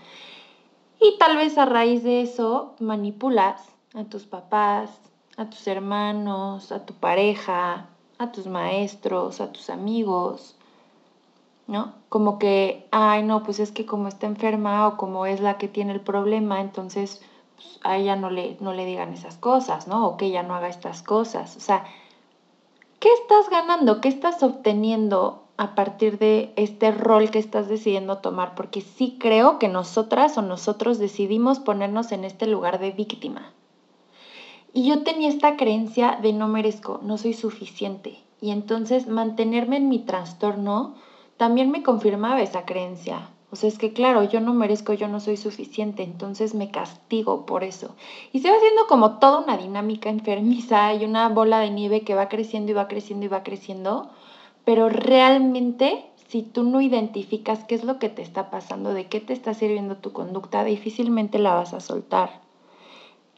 Y 1.00 1.16
tal 1.18 1.36
vez 1.36 1.56
a 1.56 1.66
raíz 1.66 2.02
de 2.02 2.22
eso 2.22 2.74
manipulas 2.80 3.62
a 3.94 4.02
tus 4.02 4.26
papás, 4.26 4.90
a 5.36 5.48
tus 5.48 5.68
hermanos, 5.68 6.72
a 6.72 6.84
tu 6.84 6.94
pareja, 6.94 7.90
a 8.18 8.32
tus 8.32 8.46
maestros, 8.46 9.40
a 9.40 9.52
tus 9.52 9.70
amigos, 9.70 10.56
¿no? 11.68 11.92
Como 12.08 12.38
que, 12.38 12.86
ay, 12.90 13.22
no, 13.22 13.44
pues 13.44 13.60
es 13.60 13.70
que 13.70 13.86
como 13.86 14.08
está 14.08 14.26
enferma 14.26 14.88
o 14.88 14.96
como 14.96 15.26
es 15.26 15.40
la 15.40 15.58
que 15.58 15.68
tiene 15.68 15.92
el 15.92 16.00
problema, 16.00 16.60
entonces 16.60 17.22
pues, 17.56 17.78
a 17.84 17.96
ella 17.96 18.16
no 18.16 18.30
le, 18.30 18.56
no 18.60 18.72
le 18.72 18.86
digan 18.86 19.12
esas 19.12 19.36
cosas, 19.36 19.86
¿no? 19.86 20.06
O 20.06 20.16
que 20.16 20.26
ella 20.26 20.42
no 20.42 20.54
haga 20.54 20.68
estas 20.68 21.02
cosas. 21.02 21.56
O 21.56 21.60
sea, 21.60 21.84
¿qué 22.98 23.08
estás 23.12 23.50
ganando? 23.50 24.00
¿Qué 24.00 24.08
estás 24.08 24.42
obteniendo 24.42 25.44
a 25.56 25.74
partir 25.74 26.18
de 26.18 26.52
este 26.56 26.90
rol 26.90 27.30
que 27.30 27.38
estás 27.38 27.68
decidiendo 27.68 28.18
tomar? 28.18 28.54
Porque 28.54 28.80
sí 28.80 29.16
creo 29.20 29.58
que 29.58 29.68
nosotras 29.68 30.38
o 30.38 30.42
nosotros 30.42 30.98
decidimos 30.98 31.58
ponernos 31.58 32.12
en 32.12 32.24
este 32.24 32.46
lugar 32.46 32.78
de 32.78 32.92
víctima. 32.92 33.52
Y 34.72 34.88
yo 34.88 35.02
tenía 35.02 35.28
esta 35.28 35.56
creencia 35.56 36.18
de 36.20 36.32
no 36.32 36.48
merezco, 36.48 37.00
no 37.02 37.18
soy 37.18 37.34
suficiente. 37.34 38.18
Y 38.40 38.50
entonces 38.50 39.08
mantenerme 39.08 39.76
en 39.78 39.88
mi 39.88 39.98
trastorno 40.00 40.94
también 41.36 41.70
me 41.70 41.82
confirmaba 41.82 42.42
esa 42.42 42.64
creencia. 42.64 43.30
O 43.50 43.56
sea, 43.56 43.68
es 43.68 43.78
que 43.78 43.94
claro, 43.94 44.24
yo 44.24 44.40
no 44.40 44.52
merezco, 44.52 44.92
yo 44.92 45.08
no 45.08 45.20
soy 45.20 45.38
suficiente, 45.38 46.02
entonces 46.02 46.54
me 46.54 46.70
castigo 46.70 47.46
por 47.46 47.64
eso. 47.64 47.94
Y 48.32 48.40
se 48.40 48.50
va 48.50 48.56
haciendo 48.56 48.86
como 48.86 49.18
toda 49.18 49.40
una 49.40 49.56
dinámica 49.56 50.10
enfermiza 50.10 50.92
y 50.92 51.04
una 51.06 51.28
bola 51.30 51.60
de 51.60 51.70
nieve 51.70 52.02
que 52.02 52.14
va 52.14 52.28
creciendo 52.28 52.72
y 52.72 52.74
va 52.74 52.88
creciendo 52.88 53.24
y 53.24 53.28
va 53.28 53.42
creciendo, 53.42 54.10
pero 54.66 54.90
realmente 54.90 56.04
si 56.28 56.42
tú 56.42 56.62
no 56.62 56.82
identificas 56.82 57.64
qué 57.64 57.74
es 57.74 57.84
lo 57.84 57.98
que 57.98 58.10
te 58.10 58.20
está 58.20 58.50
pasando, 58.50 58.92
de 58.92 59.06
qué 59.06 59.20
te 59.20 59.32
está 59.32 59.54
sirviendo 59.54 59.96
tu 59.96 60.12
conducta, 60.12 60.62
difícilmente 60.62 61.38
la 61.38 61.54
vas 61.54 61.72
a 61.72 61.80
soltar. 61.80 62.47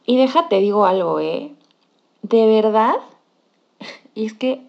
Y 0.05 0.17
déjate, 0.17 0.59
digo 0.59 0.85
algo, 0.85 1.19
¿eh? 1.19 1.53
De 2.21 2.45
verdad, 2.47 2.95
y 4.15 4.25
es 4.25 4.33
que 4.33 4.61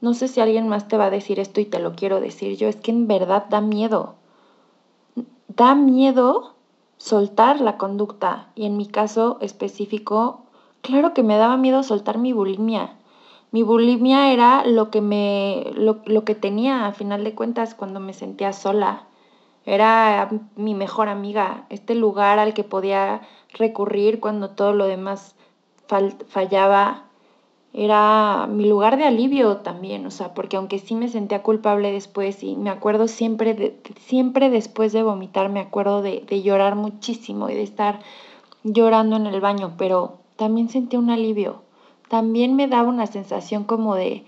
no 0.00 0.14
sé 0.14 0.28
si 0.28 0.40
alguien 0.40 0.68
más 0.68 0.88
te 0.88 0.96
va 0.96 1.06
a 1.06 1.10
decir 1.10 1.38
esto 1.38 1.60
y 1.60 1.66
te 1.66 1.78
lo 1.78 1.94
quiero 1.94 2.20
decir 2.20 2.56
yo, 2.56 2.68
es 2.68 2.76
que 2.76 2.90
en 2.90 3.06
verdad 3.06 3.46
da 3.50 3.60
miedo. 3.60 4.14
Da 5.48 5.74
miedo 5.74 6.54
soltar 6.96 7.60
la 7.60 7.76
conducta. 7.76 8.48
Y 8.54 8.66
en 8.66 8.76
mi 8.76 8.86
caso 8.86 9.38
específico, 9.40 10.42
claro 10.80 11.12
que 11.12 11.22
me 11.22 11.36
daba 11.36 11.56
miedo 11.56 11.82
soltar 11.82 12.18
mi 12.18 12.32
bulimia. 12.32 12.96
Mi 13.50 13.62
bulimia 13.62 14.32
era 14.32 14.64
lo 14.64 14.90
que 14.90 15.00
me 15.00 15.72
lo, 15.74 16.00
lo 16.04 16.24
que 16.24 16.34
tenía 16.34 16.86
a 16.86 16.92
final 16.92 17.24
de 17.24 17.34
cuentas 17.34 17.74
cuando 17.74 18.00
me 18.00 18.14
sentía 18.14 18.52
sola. 18.52 19.06
Era 19.66 20.30
mi 20.56 20.74
mejor 20.74 21.08
amiga, 21.08 21.66
este 21.68 21.94
lugar 21.94 22.38
al 22.38 22.54
que 22.54 22.64
podía 22.64 23.20
recurrir 23.54 24.20
cuando 24.20 24.50
todo 24.50 24.72
lo 24.72 24.86
demás 24.86 25.34
fallaba. 26.28 27.04
Era 27.72 28.48
mi 28.48 28.68
lugar 28.68 28.96
de 28.96 29.04
alivio 29.04 29.58
también, 29.58 30.04
o 30.04 30.10
sea, 30.10 30.34
porque 30.34 30.56
aunque 30.56 30.80
sí 30.80 30.96
me 30.96 31.08
sentía 31.08 31.42
culpable 31.42 31.92
después 31.92 32.42
y 32.42 32.56
me 32.56 32.70
acuerdo 32.70 33.06
siempre, 33.06 33.54
de, 33.54 33.76
siempre 34.00 34.50
después 34.50 34.92
de 34.92 35.04
vomitar, 35.04 35.50
me 35.50 35.60
acuerdo 35.60 36.02
de, 36.02 36.24
de 36.28 36.42
llorar 36.42 36.74
muchísimo 36.74 37.48
y 37.48 37.54
de 37.54 37.62
estar 37.62 38.00
llorando 38.64 39.16
en 39.16 39.26
el 39.26 39.40
baño, 39.40 39.74
pero 39.78 40.18
también 40.36 40.68
sentía 40.68 40.98
un 40.98 41.10
alivio. 41.10 41.62
También 42.08 42.56
me 42.56 42.66
daba 42.66 42.88
una 42.88 43.06
sensación 43.06 43.62
como 43.62 43.94
de, 43.94 44.24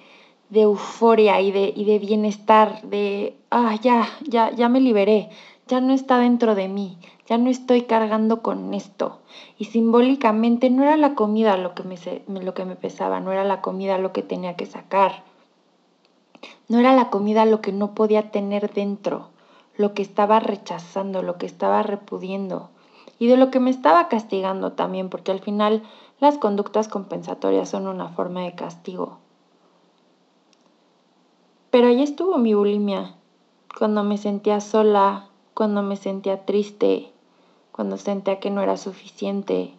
de 0.50 0.60
euforia 0.60 1.40
y 1.40 1.50
de, 1.50 1.72
y 1.74 1.84
de 1.84 1.98
bienestar, 1.98 2.82
de, 2.82 3.34
ah, 3.50 3.74
ya, 3.82 4.06
ya, 4.28 4.52
ya 4.52 4.68
me 4.68 4.80
liberé, 4.80 5.30
ya 5.66 5.80
no 5.80 5.92
está 5.92 6.18
dentro 6.18 6.54
de 6.54 6.68
mí, 6.68 6.98
ya 7.26 7.38
no 7.38 7.50
estoy 7.50 7.82
cargando 7.82 8.42
con 8.42 8.74
esto. 8.74 9.20
Y 9.58 9.66
simbólicamente 9.66 10.70
no 10.70 10.82
era 10.82 10.96
la 10.96 11.14
comida 11.14 11.56
lo 11.56 11.74
que 11.74 11.82
me, 11.82 11.96
lo 12.26 12.54
que 12.54 12.64
me 12.64 12.76
pesaba, 12.76 13.20
no 13.20 13.32
era 13.32 13.44
la 13.44 13.60
comida 13.60 13.98
lo 13.98 14.12
que 14.12 14.22
tenía 14.22 14.56
que 14.56 14.66
sacar, 14.66 15.24
no 16.68 16.78
era 16.78 16.94
la 16.94 17.10
comida 17.10 17.44
lo 17.44 17.60
que 17.60 17.72
no 17.72 17.94
podía 17.94 18.30
tener 18.30 18.72
dentro, 18.72 19.28
lo 19.76 19.94
que 19.94 20.02
estaba 20.02 20.40
rechazando, 20.40 21.22
lo 21.22 21.38
que 21.38 21.46
estaba 21.46 21.82
repudiendo 21.82 22.70
y 23.18 23.28
de 23.28 23.36
lo 23.36 23.50
que 23.50 23.60
me 23.60 23.70
estaba 23.70 24.08
castigando 24.08 24.72
también, 24.72 25.08
porque 25.08 25.30
al 25.30 25.40
final 25.40 25.84
las 26.18 26.38
conductas 26.38 26.88
compensatorias 26.88 27.68
son 27.68 27.86
una 27.86 28.08
forma 28.08 28.40
de 28.42 28.56
castigo. 28.56 29.18
Pero 31.70 31.86
ahí 31.86 32.02
estuvo 32.02 32.38
mi 32.38 32.52
bulimia, 32.52 33.14
cuando 33.78 34.02
me 34.02 34.18
sentía 34.18 34.60
sola, 34.60 35.28
cuando 35.54 35.82
me 35.82 35.96
sentía 35.96 36.44
triste, 36.44 37.12
cuando 37.72 37.96
sentía 37.96 38.40
que 38.40 38.50
no 38.50 38.62
era 38.62 38.76
suficiente. 38.76 39.74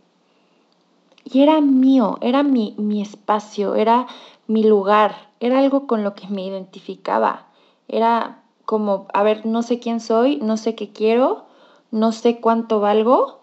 Y 1.24 1.42
era 1.42 1.62
mío, 1.62 2.18
era 2.22 2.44
mi, 2.44 2.75
mi 2.77 3.01
espacio, 3.01 3.75
era 3.75 4.08
mi 4.48 4.63
lugar, 4.63 5.30
era 5.39 5.60
algo 5.60 5.88
con 5.88 6.03
lo 6.03 6.15
que 6.15 6.27
me 6.27 6.46
identificaba. 6.46 7.48
Era 7.88 8.44
como, 8.65 9.08
a 9.13 9.24
ver, 9.24 9.46
no 9.46 9.63
sé 9.63 9.80
quién 9.80 10.00
soy, 10.00 10.38
no 10.38 10.58
sé 10.58 10.75
qué 10.75 10.92
quiero, 10.92 11.46
no 11.92 12.12
sé 12.12 12.39
cuánto 12.42 12.80
valgo, 12.80 13.39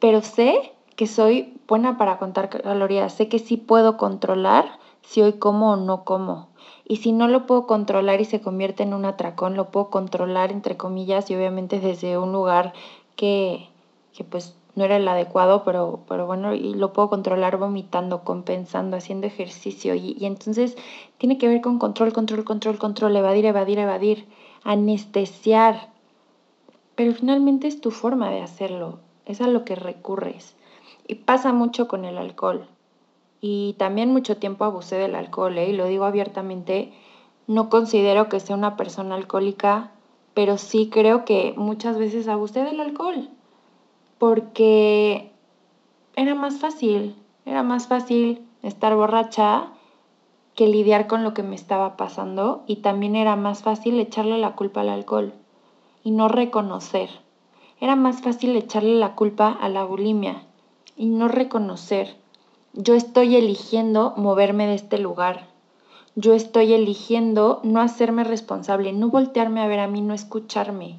pero 0.00 0.22
sé 0.22 0.72
que 0.96 1.06
soy 1.06 1.58
buena 1.66 1.98
para 1.98 2.18
contar 2.18 2.48
calorías, 2.48 3.14
sé 3.14 3.28
que 3.28 3.38
sí 3.38 3.56
puedo 3.56 3.96
controlar 3.96 4.78
si 5.02 5.22
hoy 5.22 5.34
como 5.34 5.72
o 5.72 5.76
no 5.76 6.04
como. 6.04 6.48
Y 6.86 6.96
si 6.96 7.12
no 7.12 7.28
lo 7.28 7.46
puedo 7.46 7.66
controlar 7.66 8.20
y 8.20 8.24
se 8.24 8.40
convierte 8.40 8.82
en 8.82 8.94
un 8.94 9.04
atracón, 9.04 9.56
lo 9.56 9.70
puedo 9.70 9.90
controlar 9.90 10.52
entre 10.52 10.76
comillas 10.76 11.30
y 11.30 11.34
obviamente 11.34 11.80
desde 11.80 12.18
un 12.18 12.32
lugar 12.32 12.74
que, 13.16 13.68
que 14.12 14.24
pues 14.24 14.54
no 14.74 14.84
era 14.84 14.96
el 14.96 15.06
adecuado, 15.06 15.62
pero, 15.64 16.00
pero 16.08 16.26
bueno, 16.26 16.54
y 16.54 16.74
lo 16.74 16.92
puedo 16.92 17.08
controlar 17.08 17.58
vomitando, 17.58 18.24
compensando, 18.24 18.96
haciendo 18.96 19.26
ejercicio. 19.26 19.94
Y, 19.94 20.16
y 20.18 20.26
entonces 20.26 20.76
tiene 21.18 21.38
que 21.38 21.48
ver 21.48 21.60
con 21.60 21.78
control, 21.78 22.12
control, 22.12 22.44
control, 22.44 22.78
control, 22.78 23.16
evadir, 23.16 23.46
evadir, 23.46 23.78
evadir, 23.78 24.26
anestesiar. 24.62 25.90
Pero 26.96 27.12
finalmente 27.12 27.66
es 27.66 27.80
tu 27.80 27.90
forma 27.90 28.30
de 28.30 28.40
hacerlo, 28.40 28.98
es 29.26 29.40
a 29.40 29.46
lo 29.46 29.64
que 29.64 29.74
recurres. 29.74 30.56
Y 31.06 31.16
pasa 31.16 31.52
mucho 31.52 31.88
con 31.88 32.04
el 32.04 32.18
alcohol 32.18 32.68
y 33.46 33.74
también 33.74 34.10
mucho 34.10 34.38
tiempo 34.38 34.64
abusé 34.64 34.96
del 34.96 35.14
alcohol, 35.14 35.58
¿eh? 35.58 35.68
y 35.68 35.74
lo 35.74 35.86
digo 35.86 36.06
abiertamente, 36.06 36.94
no 37.46 37.68
considero 37.68 38.30
que 38.30 38.40
sea 38.40 38.56
una 38.56 38.74
persona 38.74 39.16
alcohólica, 39.16 39.90
pero 40.32 40.56
sí 40.56 40.88
creo 40.90 41.26
que 41.26 41.52
muchas 41.58 41.98
veces 41.98 42.26
abusé 42.26 42.64
del 42.64 42.80
alcohol, 42.80 43.28
porque 44.16 45.30
era 46.16 46.34
más 46.34 46.58
fácil, 46.58 47.16
era 47.44 47.62
más 47.62 47.86
fácil 47.86 48.46
estar 48.62 48.96
borracha 48.96 49.68
que 50.54 50.66
lidiar 50.66 51.06
con 51.06 51.22
lo 51.22 51.34
que 51.34 51.42
me 51.42 51.54
estaba 51.54 51.98
pasando 51.98 52.64
y 52.66 52.76
también 52.76 53.14
era 53.14 53.36
más 53.36 53.62
fácil 53.62 54.00
echarle 54.00 54.38
la 54.38 54.56
culpa 54.56 54.80
al 54.80 54.88
alcohol 54.88 55.34
y 56.02 56.12
no 56.12 56.28
reconocer. 56.28 57.10
Era 57.78 57.94
más 57.94 58.22
fácil 58.22 58.56
echarle 58.56 58.94
la 58.94 59.14
culpa 59.14 59.50
a 59.50 59.68
la 59.68 59.84
bulimia 59.84 60.46
y 60.96 61.08
no 61.08 61.28
reconocer 61.28 62.23
yo 62.76 62.94
estoy 62.94 63.36
eligiendo 63.36 64.14
moverme 64.16 64.66
de 64.66 64.74
este 64.74 64.98
lugar. 64.98 65.46
Yo 66.16 66.34
estoy 66.34 66.72
eligiendo 66.72 67.60
no 67.62 67.80
hacerme 67.80 68.24
responsable, 68.24 68.92
no 68.92 69.10
voltearme 69.10 69.62
a 69.62 69.68
ver 69.68 69.78
a 69.78 69.86
mí, 69.86 70.00
no 70.00 70.12
escucharme. 70.12 70.98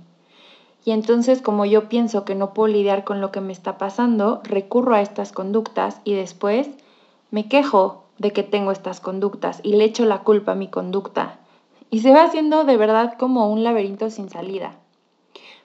Y 0.86 0.92
entonces 0.92 1.42
como 1.42 1.66
yo 1.66 1.90
pienso 1.90 2.24
que 2.24 2.34
no 2.34 2.54
puedo 2.54 2.74
lidiar 2.74 3.04
con 3.04 3.20
lo 3.20 3.32
que 3.32 3.42
me 3.42 3.52
está 3.52 3.78
pasando, 3.78 4.40
recurro 4.44 4.96
a 4.96 5.02
estas 5.02 5.34
conductas 5.34 6.00
y 6.06 6.14
después 6.14 6.70
me 7.30 7.50
quejo 7.50 8.06
de 8.20 8.32
que 8.32 8.44
tengo 8.44 8.72
estas 8.72 9.02
conductas 9.02 9.60
y 9.62 9.76
le 9.76 9.84
echo 9.84 10.06
la 10.06 10.20
culpa 10.20 10.54
a 10.54 10.56
mi 10.56 10.70
conducta. 10.70 11.40
Y 11.90 12.00
se 12.00 12.14
va 12.14 12.24
haciendo 12.24 12.64
de 12.64 12.78
verdad 12.78 13.18
como 13.18 13.52
un 13.52 13.66
laberinto 13.66 14.10
sin 14.10 14.30
salida. 14.30 14.78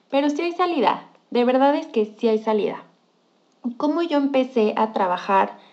Pero 0.09 0.29
sí 0.29 0.41
hay 0.41 0.51
salida, 0.51 1.07
de 1.29 1.45
verdad 1.45 1.73
es 1.75 1.87
que 1.87 2.05
sí 2.17 2.27
hay 2.27 2.39
salida. 2.39 2.83
¿Cómo 3.77 4.01
yo 4.01 4.17
empecé 4.17 4.73
a 4.75 4.91
trabajar 4.91 5.70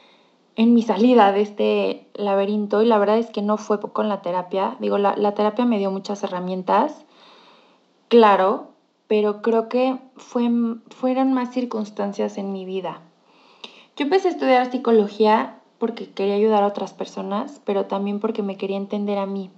en 0.59 0.75
mi 0.75 0.83
salida 0.83 1.31
de 1.31 1.41
este 1.41 2.09
laberinto 2.15 2.83
y 2.83 2.87
la 2.87 2.99
verdad 2.99 3.17
es 3.17 3.31
que 3.31 3.43
no 3.43 3.59
fue 3.59 3.81
con 3.81 4.09
la 4.09 4.23
terapia. 4.23 4.77
Digo, 4.81 4.99
la, 4.99 5.15
terapia 5.35 5.65
me 5.65 5.79
dio 5.79 5.93
muchas 5.93 6.25
herramientas, 6.25 7.05
claro, 8.09 8.73
pero 9.07 9.41
creo 9.41 9.69
que 9.69 9.97
fue, 10.17 10.51
fueron 10.91 11.33
más 11.33 11.55
circunstancias 11.55 12.39
en 12.39 12.53
mi 12.53 12.65
vida. 12.65 13.01
Yo 13.97 14.07
empecé 14.07 14.29
a 14.29 14.31
estudiar 14.33 14.69
psicología 14.73 15.61
porque 15.79 16.11
quería 16.11 16.35
ayudar 16.35 16.65
a 16.65 16.67
otras 16.67 16.93
personas, 16.93 17.63
pero 17.65 17.87
también 17.87 18.19
porque 18.19 18.43
me 18.43 18.57
quería 18.57 18.79
entender 18.79 19.19
a 19.19 19.27
mí. 19.27 19.53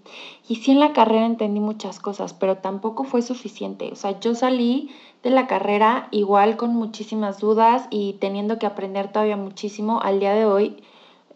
Y 0.47 0.57
sí 0.57 0.73
en 0.73 0.80
la 0.80 0.92
carrera 0.92 1.25
entendí 1.25 1.61
muchas 1.61 1.99
cosas, 1.99 2.35
pero 2.35 2.59
tampoco 2.59 3.04
fue 3.04 3.23
suficiente. 3.23 3.88
O 3.90 3.97
sea, 3.97 4.21
yo 4.21 4.35
salí 4.35 4.90
de 5.23 5.30
la 5.30 5.47
carrera 5.47 6.09
igual 6.11 6.59
con 6.59 6.75
muchísimas 6.75 7.38
dudas 7.40 7.87
y 7.88 8.19
teniendo 8.21 8.59
que 8.59 8.66
aprender 8.66 9.11
todavía 9.11 9.38
muchísimo. 9.38 10.00
Al 10.02 10.21
día 10.21 10.35
de 10.35 10.45
hoy 10.45 10.83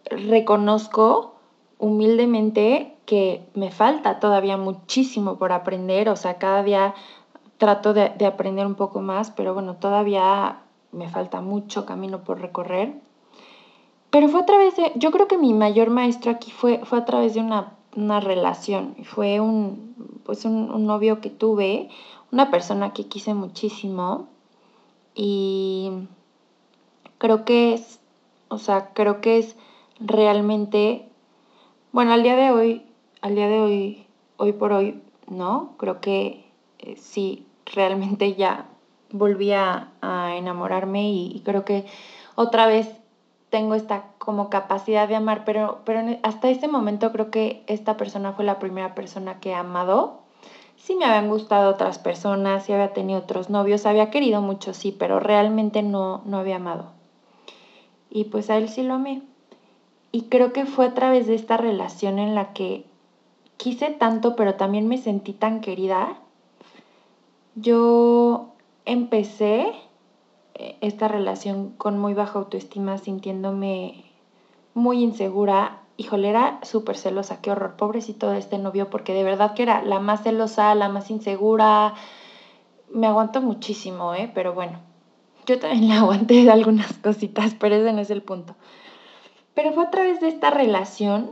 reconozco 0.09 1.35
humildemente 1.77 2.95
que 3.05 3.45
me 3.53 3.71
falta 3.71 4.19
todavía 4.19 4.57
muchísimo 4.57 5.37
por 5.37 5.51
aprender, 5.51 6.09
o 6.09 6.15
sea, 6.15 6.37
cada 6.37 6.63
día 6.63 6.95
trato 7.57 7.93
de, 7.93 8.09
de 8.17 8.25
aprender 8.25 8.65
un 8.65 8.75
poco 8.75 9.01
más, 9.01 9.31
pero 9.31 9.53
bueno, 9.53 9.75
todavía 9.75 10.61
me 10.91 11.09
falta 11.09 11.41
mucho 11.41 11.85
camino 11.85 12.23
por 12.23 12.41
recorrer. 12.41 12.93
Pero 14.09 14.29
fue 14.29 14.41
a 14.41 14.45
través 14.45 14.77
de, 14.77 14.93
yo 14.95 15.11
creo 15.11 15.27
que 15.27 15.37
mi 15.37 15.53
mayor 15.53 15.89
maestro 15.89 16.31
aquí 16.31 16.51
fue, 16.51 16.79
fue 16.85 16.99
a 16.99 17.05
través 17.05 17.33
de 17.33 17.41
una, 17.41 17.73
una 17.95 18.19
relación, 18.21 18.95
fue 19.03 19.41
un, 19.41 20.21
pues 20.25 20.45
un, 20.45 20.71
un, 20.71 20.85
novio 20.85 21.19
que 21.19 21.29
tuve, 21.29 21.89
una 22.31 22.49
persona 22.49 22.93
que 22.93 23.07
quise 23.07 23.33
muchísimo 23.33 24.27
y 25.13 25.91
creo 27.17 27.43
que 27.43 27.73
es, 27.73 27.99
o 28.47 28.57
sea, 28.57 28.93
creo 28.93 29.19
que 29.19 29.37
es 29.37 29.57
realmente, 29.99 31.07
bueno, 31.91 32.13
al 32.13 32.23
día 32.23 32.35
de 32.35 32.51
hoy, 32.51 32.85
al 33.21 33.35
día 33.35 33.47
de 33.47 33.59
hoy, 33.59 34.07
hoy 34.37 34.53
por 34.53 34.73
hoy, 34.73 35.01
¿no? 35.27 35.73
Creo 35.77 36.01
que 36.01 36.45
eh, 36.79 36.95
sí, 36.97 37.45
realmente 37.65 38.35
ya 38.35 38.65
volví 39.11 39.51
a, 39.51 39.91
enamorarme 40.35 41.09
y, 41.09 41.41
creo 41.45 41.65
que 41.65 41.85
otra 42.35 42.67
vez 42.67 42.89
tengo 43.49 43.75
esta 43.75 44.05
como 44.17 44.49
capacidad 44.49 45.07
de 45.07 45.15
amar, 45.15 45.45
pero, 45.45 45.79
pero 45.85 46.01
hasta 46.23 46.49
ese 46.49 46.67
momento 46.67 47.11
creo 47.11 47.31
que 47.31 47.63
esta 47.67 47.95
persona 47.95 48.33
fue 48.33 48.43
la 48.43 48.59
primera 48.59 48.93
persona 48.95 49.39
que 49.39 49.51
he 49.51 49.55
amado. 49.55 50.21
Sí 50.75 50.95
me 50.95 51.05
habían 51.05 51.29
gustado 51.29 51.71
otras 51.71 51.97
personas, 51.99 52.65
sí 52.65 52.73
había 52.73 52.93
tenido 52.93 53.19
otros 53.19 53.49
novios, 53.49 53.85
había 53.85 54.11
querido 54.11 54.41
mucho, 54.41 54.73
sí, 54.73 54.91
pero 54.91 55.19
realmente 55.19 55.81
no, 55.81 56.21
no 56.25 56.37
había 56.37 56.57
amado. 56.57 56.91
Y 58.09 58.25
pues 58.25 58.49
a 58.49 58.57
él 58.57 58.69
sí 58.69 58.83
lo 58.83 58.95
amé. 58.95 59.21
Y 60.15 60.29
creo 60.29 60.53
que 60.53 60.65
fue 60.65 60.85
a 60.85 60.93
través 60.93 61.27
de 61.27 61.35
esta 61.35 61.57
relación 61.57 62.19
en 62.19 62.35
la 62.35 62.53
que 62.53 62.85
quise 63.57 63.89
tanto, 63.89 64.37
pero 64.37 64.55
también 64.55 64.87
me 64.87 64.97
sentí 64.97 65.33
tan 65.33 65.59
querida. 65.59 66.17
Yo 67.55 68.53
empecé 68.85 69.73
eh, 70.53 70.77
esta 70.79 71.09
relación 71.09 71.71
con 71.71 71.99
muy 71.99 72.13
baja 72.13 72.39
autoestima, 72.39 72.97
sintiéndome 72.97 74.05
muy 74.73 75.03
insegura. 75.03 75.81
Híjole, 75.97 76.29
era 76.29 76.59
súper 76.63 76.95
celosa, 76.95 77.41
qué 77.41 77.51
horror, 77.51 77.75
pobrecito 77.75 78.29
de 78.29 78.39
este 78.39 78.57
novio, 78.57 78.89
porque 78.89 79.13
de 79.13 79.23
verdad 79.23 79.53
que 79.53 79.63
era 79.63 79.81
la 79.81 79.99
más 79.99 80.23
celosa, 80.23 80.73
la 80.75 80.87
más 80.87 81.11
insegura. 81.11 81.93
Me 82.89 83.07
aguanto 83.07 83.41
muchísimo, 83.41 84.13
¿eh? 84.13 84.31
Pero 84.33 84.53
bueno, 84.53 84.79
yo 85.45 85.59
también 85.59 85.89
la 85.89 85.99
aguanté 85.99 86.45
de 86.45 86.51
algunas 86.51 86.93
cositas, 86.99 87.53
pero 87.59 87.75
ese 87.75 87.91
no 87.91 87.99
es 87.99 88.11
el 88.11 88.21
punto. 88.21 88.55
Pero 89.55 89.71
fue 89.71 89.85
a 89.85 89.89
través 89.89 90.19
de 90.21 90.27
esta 90.27 90.51
relación 90.51 91.31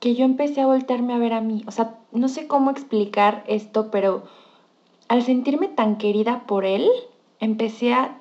que 0.00 0.14
yo 0.14 0.24
empecé 0.24 0.60
a 0.60 0.66
voltearme 0.66 1.14
a 1.14 1.18
ver 1.18 1.32
a 1.32 1.40
mí. 1.40 1.62
O 1.66 1.70
sea, 1.70 1.94
no 2.12 2.28
sé 2.28 2.46
cómo 2.46 2.70
explicar 2.70 3.44
esto, 3.46 3.90
pero 3.90 4.24
al 5.08 5.22
sentirme 5.22 5.68
tan 5.68 5.96
querida 5.96 6.42
por 6.46 6.64
él, 6.64 6.88
empecé 7.38 7.94
a, 7.94 8.16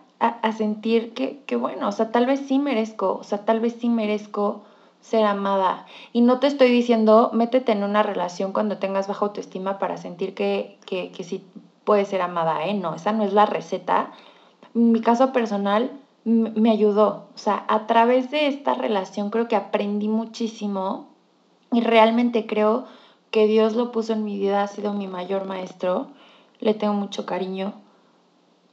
sentir 0.58 1.14
que, 1.14 1.42
que, 1.46 1.56
bueno, 1.56 1.88
o 1.88 1.92
sea, 1.92 2.12
tal 2.12 2.26
vez 2.26 2.42
sí 2.42 2.60
merezco, 2.60 3.18
o 3.20 3.24
sea, 3.24 3.46
tal 3.46 3.62
vez 3.62 3.78
sí 3.80 3.90
merezco 3.90 4.64
ser 5.00 5.26
amada. 5.26 5.86
Y 6.12 6.22
no 6.22 6.40
te 6.40 6.48
estoy 6.48 6.70
diciendo, 6.70 7.32
métete 7.34 7.72
en 7.72 7.84
una 7.84 8.04
relación 8.04 8.52
cuando 8.52 8.78
tengas 8.78 9.08
baja 9.08 9.26
autoestima 9.26 9.80
para 9.80 9.98
sentir 9.98 10.34
que, 10.34 10.78
que, 10.86 11.12
que 11.12 11.24
sí 11.24 11.44
puedes 11.86 12.10
ser 12.10 12.22
amada, 12.22 12.66
¿eh? 12.66 12.74
No, 12.74 12.96
esa 12.96 13.14
no 13.14 13.24
es 13.24 13.32
la 13.34 13.46
receta. 13.46 14.12
En 14.76 14.92
mi 14.92 15.02
caso 15.02 15.32
personal 15.32 15.92
me 16.26 16.72
ayudó, 16.72 17.28
o 17.34 17.38
sea, 17.38 17.66
a 17.68 17.88
través 17.88 18.30
de 18.32 18.48
esta 18.48 18.74
relación 18.74 19.30
creo 19.30 19.48
que 19.48 19.56
aprendí 19.56 20.08
muchísimo 20.08 21.08
y 21.72 21.82
realmente 21.82 22.46
creo 22.46 22.86
que 23.32 23.48
Dios 23.48 23.76
lo 23.76 23.92
puso 23.92 24.14
en 24.14 24.24
mi 24.24 24.38
vida, 24.38 24.64
ha 24.64 24.68
sido 24.68 24.94
mi 24.94 25.08
mayor 25.08 25.46
maestro 25.46 26.10
le 26.60 26.74
tengo 26.74 26.94
mucho 26.94 27.26
cariño. 27.26 27.74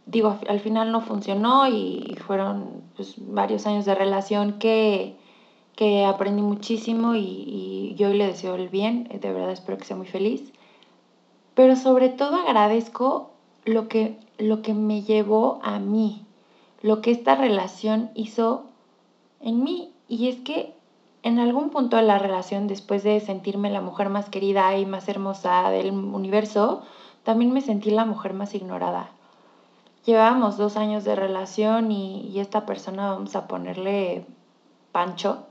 Digo, 0.07 0.39
al 0.49 0.61
final 0.61 0.93
no 0.93 1.01
funcionó 1.01 1.67
y 1.67 2.17
fueron 2.27 2.83
pues, 2.97 3.15
varios 3.19 3.67
años 3.67 3.85
de 3.85 3.95
relación 3.95 4.59
que, 4.59 5.17
que 5.75 6.05
aprendí 6.05 6.43
muchísimo 6.43 7.15
y, 7.15 7.21
y, 7.21 7.95
yo 7.97 8.13
le 8.13 8.27
deseo 8.27 8.55
el 8.57 8.69
bien, 8.69 9.05
de 9.05 9.33
verdad 9.33 9.51
espero 9.51 9.79
que 9.79 9.85
sea 9.85 9.97
muy 9.97 10.07
feliz. 10.07 10.53
Pero 11.55 11.75
sobre 11.77 12.09
todo 12.09 12.37
agradezco 12.37 13.31
lo 13.65 13.89
que, 13.89 14.19
lo 14.39 14.63
que 14.63 14.75
me 14.75 15.03
llevó 15.03 15.59
a 15.63 15.79
mí, 15.79 16.26
lo 16.83 17.01
que 17.01 17.11
esta 17.11 17.35
relación 17.35 18.11
hizo 18.15 18.67
en 19.41 19.63
mí. 19.63 19.93
Y 20.09 20.29
es 20.29 20.37
que 20.37 20.75
en 21.23 21.39
algún 21.39 21.71
punto 21.71 21.97
de 21.97 22.03
la 22.03 22.19
relación, 22.19 22.69
después 22.69 23.03
de 23.03 23.19
sentirme 23.21 23.71
la 23.71 23.81
mujer 23.81 24.11
más 24.11 24.29
querida 24.29 24.77
y 24.79 24.87
más 24.87 25.09
hermosa 25.09 25.71
del 25.71 25.91
universo, 25.91 26.83
también 27.25 27.53
me 27.53 27.61
sentí 27.61 27.91
la 27.91 28.05
mujer 28.05 28.33
más 28.33 28.55
ignorada. 28.55 29.11
Llevábamos 30.05 30.57
dos 30.57 30.77
años 30.77 31.03
de 31.03 31.17
relación 31.17 31.91
y, 31.91 32.39
esta 32.39 32.65
persona, 32.65 33.11
vamos 33.11 33.35
a 33.35 33.49
ponerle 33.49 34.25
Pancho. 34.93 35.47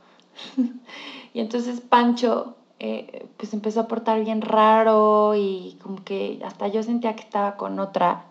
y 1.33 1.41
entonces 1.41 1.81
Pancho 1.81 2.55
eh, 2.79 3.27
pues 3.35 3.53
empezó 3.53 3.81
a 3.81 3.87
portar 3.87 4.23
bien 4.23 4.41
raro 4.41 5.35
y 5.35 5.77
como 5.83 6.03
que 6.03 6.39
hasta 6.45 6.69
yo 6.69 6.83
sentía 6.83 7.15
que 7.15 7.23
estaba 7.23 7.57
con 7.57 7.79
otra. 7.79 8.24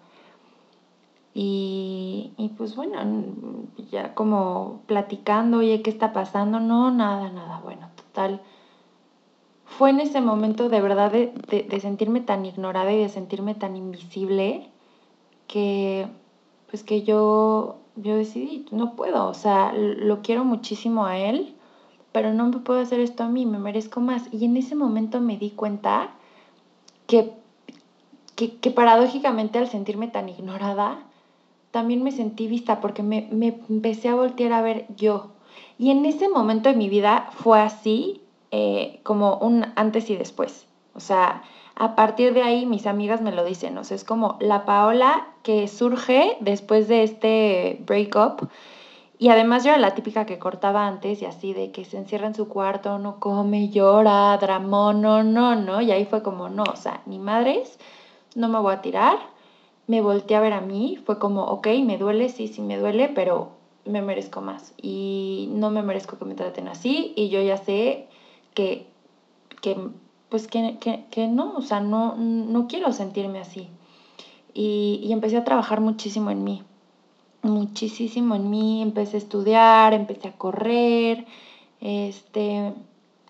Y, 1.35 2.33
y, 2.37 2.51
pues 2.51 2.77
bueno, 2.77 3.01
ya 3.91 4.15
como 4.15 4.83
platicando, 4.87 5.59
oye, 5.59 5.83
¿qué 5.83 5.91
está 5.91 6.13
pasando? 6.13 6.61
No, 6.61 6.93
nada, 6.93 7.31
nada. 7.31 7.61
Bueno, 7.61 7.89
total 7.97 8.41
fue 9.77 9.91
en 9.91 10.01
ese 10.01 10.21
momento 10.21 10.69
de 10.69 10.81
verdad 10.81 11.11
de, 11.11 11.81
sentirme 11.81 12.21
tan 12.21 12.47
ignorada 12.47 12.93
y 12.93 12.99
de 12.99 13.09
sentirme 13.09 13.55
tan 13.55 13.77
invisible 13.77 14.69
que 15.49 16.07
pues 16.71 16.85
que 16.85 17.03
yo, 17.03 17.77
yo 17.97 18.17
decidí, 18.17 18.67
no 18.71 18.95
puedo, 18.97 19.27
o 19.27 19.35
sea, 19.35 19.73
lo 19.75 20.23
quiero 20.23 20.45
muchísimo 20.45 21.07
a 21.07 21.19
él, 21.19 21.55
pero 22.13 22.33
no 22.33 22.49
me 22.49 22.59
puedo 22.59 22.81
hacer 22.81 23.01
esto 23.01 23.25
a 23.25 23.29
mí, 23.29 23.47
me 23.47 23.59
merezco 23.59 24.01
más. 24.01 24.33
Y 24.33 24.45
en 24.45 24.57
ese 24.57 24.75
momento 24.75 25.21
me 25.21 25.37
di 25.37 25.51
cuenta 25.51 26.11
que, 27.07 27.33
que, 28.35 28.57
que 28.57 28.71
paradójicamente 28.71 29.59
al 29.59 29.69
sentirme 29.69 30.09
tan 30.09 30.29
ignorada, 30.29 30.99
también 31.75 32.05
me 32.05 32.13
sentí 32.13 32.47
vista 32.47 32.81
porque 32.81 33.03
me, 33.03 33.27
me 33.33 33.49
empecé 33.69 34.09
a 34.09 34.15
voltear 34.15 34.53
a 34.53 34.63
ver 34.63 34.87
yo. 34.97 35.33
Y 35.77 35.91
en 35.91 36.05
ese 36.05 36.29
momento 36.29 36.69
de 36.69 36.77
mi 36.77 36.89
vida 36.89 37.31
fue 37.33 37.61
así 37.61 38.23
eh, 38.53 39.01
como 39.03 39.39
un 39.39 39.67
antes 39.75 40.09
y 40.09 40.15
después. 40.15 40.69
O 40.95 41.01
sea, 41.01 41.43
a 41.75 41.97
partir 41.97 42.33
de 42.33 42.45
ahí 42.45 42.65
mis 42.65 42.87
amigas 42.87 43.23
me 43.23 43.33
lo 43.33 43.45
dicen, 43.45 43.77
o 43.77 43.83
sea, 43.83 43.97
es 43.97 44.05
como 44.05 44.37
la 44.39 44.65
Paola 44.65 45.27
que 45.43 45.67
surge 45.67 46.37
después 46.39 46.87
de 46.87 47.03
este 47.03 47.83
breakup. 47.85 48.49
Y 49.19 49.31
además 49.31 49.65
yo 49.65 49.71
era 49.71 49.81
la 49.81 49.97
típica 49.97 50.27
que 50.27 50.39
cortaba 50.39 50.87
antes 50.87 51.23
y 51.23 51.25
así 51.25 51.55
de 51.55 51.73
que 51.73 51.85
se 51.85 51.99
encierra 51.99 52.29
en 52.29 52.37
su 52.37 52.47
cuarto, 52.47 53.01
no 53.01 53.19
come, 53.19 53.69
llora, 53.71 54.39
dramón, 54.39 55.01
no, 55.01 55.25
no, 55.25 55.57
no. 55.57 55.81
Y 55.81 55.91
ahí 55.91 56.05
fue 56.05 56.23
como, 56.23 56.49
no, 56.49 56.63
o 56.63 56.77
sea, 56.77 57.01
ni 57.07 57.19
madres, 57.19 57.81
no 58.37 58.49
me 58.49 58.61
voy 58.61 58.75
a 58.75 58.81
tirar. 58.81 59.34
Me 59.87 60.01
volteé 60.01 60.37
a 60.37 60.41
ver 60.41 60.53
a 60.53 60.61
mí, 60.61 60.99
fue 61.05 61.19
como, 61.19 61.45
ok, 61.45 61.69
me 61.85 61.99
duele, 61.99 62.29
sí, 62.29 62.49
sí 62.49 62.63
me 62.63 62.79
duele, 62.79 63.09
pero 63.09 63.51
me 63.85 64.03
merezco 64.03 64.41
más. 64.41 64.75
Y 64.81 65.49
no 65.53 65.71
me 65.71 65.83
merezco 65.83 66.19
que 66.19 66.25
me 66.25 66.35
traten 66.35 66.69
así. 66.69 67.13
Y 67.17 67.29
yo 67.29 67.43
ya 67.43 67.57
sé 67.57 68.09
que, 68.55 68.87
que 69.61 69.77
pues 70.29 70.49
que, 70.49 70.79
que, 70.81 71.05
que, 71.11 71.29
no, 71.29 71.55
o 71.57 71.63
sea, 71.63 71.81
no, 71.81 72.17
no 72.17 72.67
quiero 72.67 72.93
sentirme 72.93 73.39
así. 73.39 73.69
Y, 74.53 75.01
y, 75.03 75.13
empecé 75.13 75.37
a 75.37 75.45
trabajar 75.45 75.81
muchísimo 75.81 76.31
en 76.31 76.45
mí, 76.45 76.63
muchísimo 77.43 78.35
en 78.35 78.51
mí, 78.51 78.83
empecé 78.83 79.17
a 79.17 79.19
estudiar, 79.19 79.95
empecé 79.95 80.29
a 80.29 80.37
correr, 80.39 81.25
este, 81.81 82.73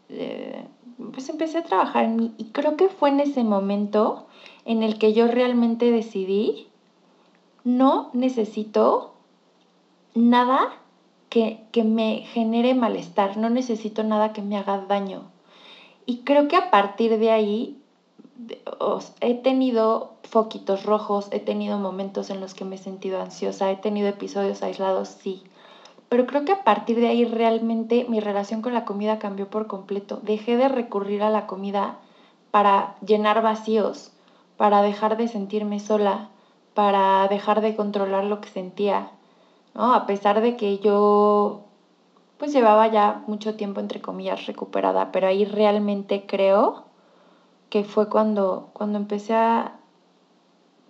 eh, 0.08 0.64
pues 1.12 1.28
empecé 1.28 1.58
a 1.58 1.64
trabajar 1.64 2.04
en 2.04 2.16
mí 2.16 2.34
y 2.38 2.46
creo 2.46 2.76
que 2.76 2.88
fue 2.88 3.10
en 3.10 3.20
ese 3.20 3.44
momento 3.44 4.26
en 4.64 4.82
el 4.82 4.98
que 4.98 5.12
yo 5.12 5.26
realmente 5.28 5.90
decidí, 5.90 6.68
no 7.64 8.10
necesito 8.12 9.14
nada 10.14 10.72
que, 11.28 11.66
me 11.84 12.18
genere 12.32 12.74
malestar, 12.74 13.36
no 13.36 13.50
necesito 13.50 14.04
nada 14.04 14.32
que 14.32 14.42
me 14.42 14.56
haga 14.56 14.78
daño. 14.78 15.24
Y 16.06 16.18
creo 16.18 16.46
que 16.46 16.56
a 16.56 16.70
partir 16.70 17.18
de 17.18 17.30
ahí 17.30 17.80
he 19.20 19.34
tenido 19.34 20.12
foquitos 20.22 20.84
rojos, 20.84 21.28
he 21.32 21.40
tenido 21.40 21.78
momentos 21.78 22.30
en 22.30 22.40
los 22.40 22.54
que 22.54 22.64
me 22.64 22.76
he 22.76 22.78
sentido 22.78 23.20
ansiosa, 23.20 23.70
he 23.70 23.76
tenido 23.76 24.08
episodios 24.08 24.62
aislados, 24.62 25.08
sí. 25.08 25.42
Pero 26.14 26.26
creo 26.26 26.44
que 26.44 26.52
a 26.52 26.62
partir 26.62 27.00
de 27.00 27.08
ahí 27.08 27.24
realmente 27.24 28.06
mi 28.08 28.20
relación 28.20 28.62
con 28.62 28.72
la 28.72 28.84
comida 28.84 29.18
cambió 29.18 29.50
por 29.50 29.66
completo. 29.66 30.20
Dejé 30.22 30.56
de 30.56 30.68
recurrir 30.68 31.24
a 31.24 31.28
la 31.28 31.48
comida 31.48 31.96
para 32.52 32.94
llenar 33.04 33.42
vacíos, 33.42 34.12
para 34.56 34.80
dejar 34.82 35.16
de 35.16 35.26
sentirme 35.26 35.80
sola, 35.80 36.28
para 36.72 37.26
dejar 37.26 37.62
de 37.62 37.74
controlar 37.74 38.22
lo 38.22 38.40
que 38.40 38.48
sentía. 38.48 39.10
¿no? 39.74 39.92
A 39.92 40.06
pesar 40.06 40.40
de 40.40 40.56
que 40.56 40.78
yo 40.78 41.62
pues 42.38 42.52
llevaba 42.52 42.86
ya 42.86 43.24
mucho 43.26 43.56
tiempo, 43.56 43.80
entre 43.80 44.00
comillas, 44.00 44.46
recuperada, 44.46 45.10
pero 45.10 45.26
ahí 45.26 45.44
realmente 45.44 46.26
creo 46.28 46.84
que 47.70 47.82
fue 47.82 48.08
cuando, 48.08 48.68
cuando 48.72 48.98
empecé 48.98 49.34
a 49.34 49.80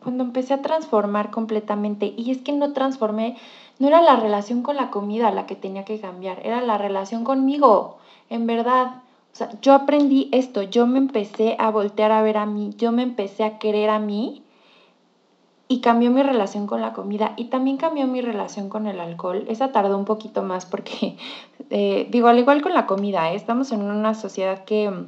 cuando 0.04 0.22
empecé 0.22 0.54
a 0.54 0.62
transformar 0.62 1.30
completamente. 1.30 2.12
Y 2.16 2.30
es 2.30 2.38
que 2.42 2.52
no 2.52 2.72
transformé, 2.72 3.37
no 3.78 3.88
era 3.88 4.00
la 4.00 4.16
relación 4.16 4.62
con 4.62 4.76
la 4.76 4.90
comida 4.90 5.30
la 5.30 5.46
que 5.46 5.56
tenía 5.56 5.84
que 5.84 6.00
cambiar, 6.00 6.44
era 6.46 6.60
la 6.60 6.78
relación 6.78 7.24
conmigo, 7.24 7.98
en 8.30 8.46
verdad. 8.46 9.02
O 9.32 9.37
sea, 9.37 9.50
yo 9.60 9.74
aprendí 9.74 10.28
esto, 10.32 10.62
yo 10.62 10.87
me 10.87 10.98
empecé 10.98 11.56
a 11.58 11.70
voltear 11.70 12.12
a 12.12 12.22
ver 12.22 12.37
a 12.37 12.46
mí, 12.46 12.70
yo 12.76 12.92
me 12.92 13.02
empecé 13.02 13.42
a 13.42 13.58
querer 13.58 13.90
a 13.90 13.98
mí 13.98 14.44
y 15.66 15.80
cambió 15.80 16.10
mi 16.10 16.22
relación 16.22 16.66
con 16.66 16.80
la 16.80 16.92
comida 16.92 17.32
y 17.37 17.46
también 17.46 17.76
cambió 17.76 18.06
mi 18.06 18.20
relación 18.20 18.68
con 18.68 18.87
el 18.87 19.00
alcohol. 19.00 19.44
Esa 19.48 19.72
tardó 19.72 19.98
un 19.98 20.04
poquito 20.04 20.42
más 20.42 20.66
porque, 20.66 21.16
eh, 21.70 22.06
digo, 22.10 22.28
al 22.28 22.38
igual 22.38 22.62
con 22.62 22.74
la 22.74 22.87
comida, 22.87 23.32
¿eh? 23.32 23.34
estamos 23.34 23.72
en 23.72 23.82
una 23.82 24.14
sociedad 24.14 24.64
que 24.64 24.90
mm, 24.90 25.06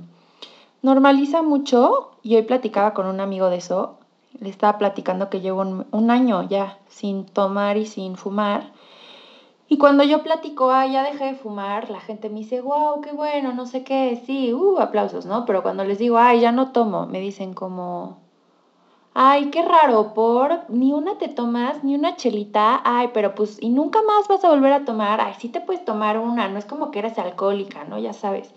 normaliza 0.83 1.43
mucho 1.43 2.13
y 2.23 2.37
hoy 2.37 2.43
platicaba 2.43 2.95
con 2.95 3.07
un 3.07 3.21
amigo 3.21 3.49
de 3.51 3.57
eso. 3.59 3.99
Le 4.41 4.49
estaba 4.49 4.79
platicando 4.79 5.31
que 5.31 5.41
llevo 5.41 5.63
un, 5.63 6.11
año 6.11 6.49
ya 6.49 6.79
sin 6.89 7.27
tomar 7.27 7.77
y 7.77 7.87
sin 7.87 8.17
fumar. 8.17 8.73
Y 9.69 9.79
cuando 9.79 10.05
yo 10.05 10.23
platico, 10.23 10.71
ah, 10.71 10.87
ya 10.87 11.03
dejé 11.03 11.25
de 11.25 11.35
fumar, 11.35 11.91
la 11.91 12.01
gente 12.01 12.29
me 12.29 12.41
dice, 12.41 12.61
wow, 12.61 13.01
qué 13.01 13.13
bueno, 13.13 13.53
no 13.53 13.67
sé 13.67 13.83
qué, 13.83 14.23
sí, 14.25 14.53
uh, 14.55 14.79
aplausos, 14.79 15.27
¿no? 15.27 15.45
Pero 15.45 15.63
cuando 15.63 15.85
les 15.85 15.99
digo, 15.99 16.19
ay, 16.19 16.41
ya 16.41 16.53
no 16.53 16.71
tomo, 16.71 17.07
me 17.07 17.21
dicen 17.21 17.53
como, 17.55 18.19
ay, 19.15 19.51
qué 19.51 19.63
raro, 19.63 20.15
por 20.15 20.71
ni 20.71 20.93
una 20.93 21.17
te 21.19 21.29
tomas, 21.29 21.83
ni 21.83 21.95
una 21.95 22.17
chelita, 22.17 22.83
ay, 22.85 23.11
pero 23.15 23.35
pues, 23.35 23.57
y 23.61 23.71
nunca 23.71 24.01
más 24.03 24.29
vas 24.29 24.45
a 24.45 24.51
volver 24.51 24.73
a 24.73 24.85
tomar, 24.85 25.21
ay, 25.21 25.35
sí 25.39 25.49
te 25.49 25.61
puedes 25.63 25.85
tomar 25.85 26.19
una, 26.19 26.49
no 26.49 26.59
es 26.59 26.67
como 26.67 26.91
que 26.91 26.99
eres 26.99 27.19
alcohólica, 27.19 27.85
¿no? 27.85 27.99
Ya 27.99 28.13
sabes. 28.13 28.53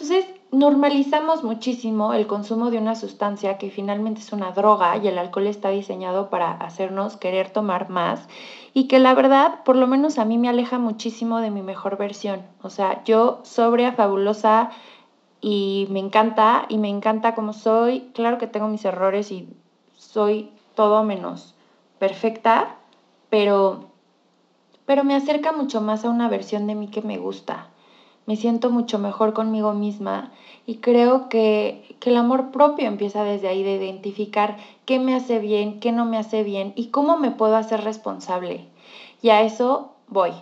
Entonces, 0.00 0.26
normalizamos 0.52 1.42
muchísimo 1.42 2.14
el 2.14 2.28
consumo 2.28 2.70
de 2.70 2.78
una 2.78 2.94
sustancia 2.94 3.58
que 3.58 3.68
finalmente 3.68 4.20
es 4.20 4.32
una 4.32 4.52
droga 4.52 4.96
y 4.96 5.08
el 5.08 5.18
alcohol 5.18 5.48
está 5.48 5.70
diseñado 5.70 6.30
para 6.30 6.52
hacernos 6.52 7.16
querer 7.16 7.50
tomar 7.50 7.90
más 7.90 8.28
y 8.72 8.86
que 8.86 9.00
la 9.00 9.12
verdad, 9.14 9.64
por 9.64 9.74
lo 9.74 9.88
menos 9.88 10.20
a 10.20 10.24
mí 10.24 10.38
me 10.38 10.48
aleja 10.48 10.78
muchísimo 10.78 11.40
de 11.40 11.50
mi 11.50 11.62
mejor 11.62 11.98
versión. 11.98 12.42
O 12.62 12.70
sea, 12.70 13.02
yo 13.02 13.40
sobria, 13.42 13.90
fabulosa 13.90 14.70
y 15.40 15.88
me 15.90 15.98
encanta 15.98 16.66
y 16.68 16.78
me 16.78 16.88
encanta 16.88 17.34
como 17.34 17.52
soy. 17.52 18.08
Claro 18.14 18.38
que 18.38 18.46
tengo 18.46 18.68
mis 18.68 18.84
errores 18.84 19.32
y 19.32 19.48
soy 19.96 20.52
todo 20.76 21.02
menos 21.02 21.56
perfecta, 21.98 22.76
pero, 23.30 23.86
pero 24.86 25.02
me 25.02 25.16
acerca 25.16 25.50
mucho 25.50 25.80
más 25.80 26.04
a 26.04 26.10
una 26.10 26.28
versión 26.28 26.68
de 26.68 26.76
mí 26.76 26.86
que 26.86 27.02
me 27.02 27.18
gusta. 27.18 27.66
Me 28.28 28.36
siento 28.36 28.68
mucho 28.68 28.98
mejor 28.98 29.32
conmigo 29.32 29.72
misma 29.72 30.32
y 30.66 30.80
creo 30.80 31.30
que, 31.30 31.96
que 31.98 32.10
el 32.10 32.18
amor 32.18 32.50
propio 32.50 32.86
empieza 32.86 33.24
desde 33.24 33.48
ahí, 33.48 33.62
de 33.62 33.76
identificar 33.76 34.58
qué 34.84 34.98
me 34.98 35.14
hace 35.14 35.38
bien, 35.38 35.80
qué 35.80 35.92
no 35.92 36.04
me 36.04 36.18
hace 36.18 36.42
bien 36.42 36.74
y 36.76 36.88
cómo 36.88 37.16
me 37.16 37.30
puedo 37.30 37.56
hacer 37.56 37.84
responsable. 37.84 38.66
Y 39.22 39.30
a 39.30 39.40
eso 39.40 39.94
voy. 40.08 40.32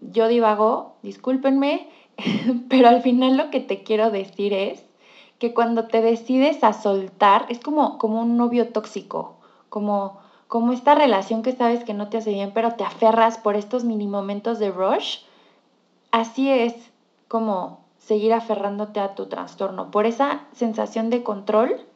Yo 0.00 0.26
divago, 0.26 0.96
discúlpenme, 1.04 1.88
pero 2.68 2.88
al 2.88 3.02
final 3.02 3.36
lo 3.36 3.50
que 3.50 3.60
te 3.60 3.84
quiero 3.84 4.10
decir 4.10 4.52
es 4.52 4.82
que 5.38 5.54
cuando 5.54 5.86
te 5.86 6.02
decides 6.02 6.64
a 6.64 6.72
soltar, 6.72 7.46
es 7.50 7.60
como, 7.60 7.98
como 7.98 8.20
un 8.20 8.36
novio 8.36 8.70
tóxico, 8.72 9.36
como, 9.68 10.18
como 10.48 10.72
esta 10.72 10.96
relación 10.96 11.44
que 11.44 11.52
sabes 11.52 11.84
que 11.84 11.94
no 11.94 12.08
te 12.08 12.16
hace 12.16 12.32
bien, 12.32 12.50
pero 12.52 12.72
te 12.72 12.82
aferras 12.82 13.38
por 13.38 13.54
estos 13.54 13.84
mini 13.84 14.08
momentos 14.08 14.58
de 14.58 14.72
rush. 14.72 15.18
Así 16.10 16.50
es 16.50 16.74
como 17.28 17.80
seguir 17.98 18.32
aferrándote 18.32 19.00
a 19.00 19.14
tu 19.14 19.26
trastorno, 19.26 19.90
por 19.90 20.06
esa 20.06 20.46
sensación 20.52 21.10
de 21.10 21.22
control. 21.22 21.86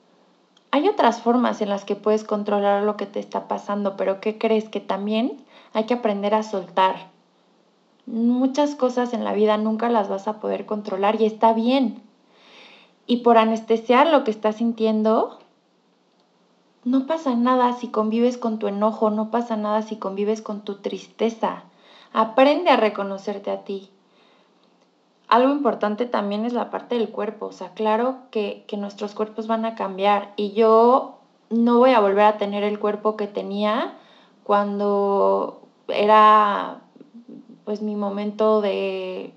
Hay 0.70 0.88
otras 0.88 1.20
formas 1.20 1.60
en 1.60 1.68
las 1.68 1.84
que 1.84 1.96
puedes 1.96 2.24
controlar 2.24 2.82
lo 2.82 2.96
que 2.96 3.06
te 3.06 3.20
está 3.20 3.48
pasando, 3.48 3.96
pero 3.96 4.20
¿qué 4.20 4.38
crees? 4.38 4.68
Que 4.68 4.80
también 4.80 5.38
hay 5.72 5.84
que 5.84 5.94
aprender 5.94 6.34
a 6.34 6.42
soltar. 6.42 7.10
Muchas 8.06 8.74
cosas 8.74 9.12
en 9.12 9.24
la 9.24 9.32
vida 9.32 9.56
nunca 9.58 9.88
las 9.88 10.08
vas 10.08 10.28
a 10.28 10.40
poder 10.40 10.66
controlar 10.66 11.20
y 11.20 11.26
está 11.26 11.52
bien 11.52 12.02
y 13.06 13.18
por 13.18 13.38
anestesiar 13.38 14.06
lo 14.06 14.24
que 14.24 14.30
estás 14.30 14.56
sintiendo, 14.56 15.38
no 16.84 17.06
pasa 17.06 17.34
nada 17.34 17.72
si 17.74 17.88
convives 17.88 18.38
con 18.38 18.58
tu 18.58 18.68
enojo, 18.68 19.10
no 19.10 19.30
pasa 19.30 19.56
nada 19.56 19.82
si 19.82 19.96
convives 19.96 20.42
con 20.42 20.62
tu 20.62 20.76
tristeza. 20.76 21.64
Aprende 22.12 22.70
a 22.70 22.76
reconocerte 22.76 23.50
a 23.50 23.64
ti. 23.64 23.90
Algo 25.32 25.50
importante 25.50 26.04
también 26.04 26.44
es 26.44 26.52
la 26.52 26.68
parte 26.68 26.94
del 26.98 27.08
cuerpo. 27.08 27.46
O 27.46 27.52
sea, 27.52 27.70
claro 27.70 28.18
que, 28.30 28.66
que 28.68 28.76
nuestros 28.76 29.14
cuerpos 29.14 29.46
van 29.46 29.64
a 29.64 29.74
cambiar 29.74 30.34
y 30.36 30.52
yo 30.52 31.20
no 31.48 31.78
voy 31.78 31.92
a 31.92 32.00
volver 32.00 32.26
a 32.26 32.36
tener 32.36 32.64
el 32.64 32.78
cuerpo 32.78 33.16
que 33.16 33.26
tenía 33.26 33.94
cuando 34.44 35.62
era 35.88 36.82
pues 37.64 37.80
mi 37.80 37.96
momento 37.96 38.60
de, 38.60 39.32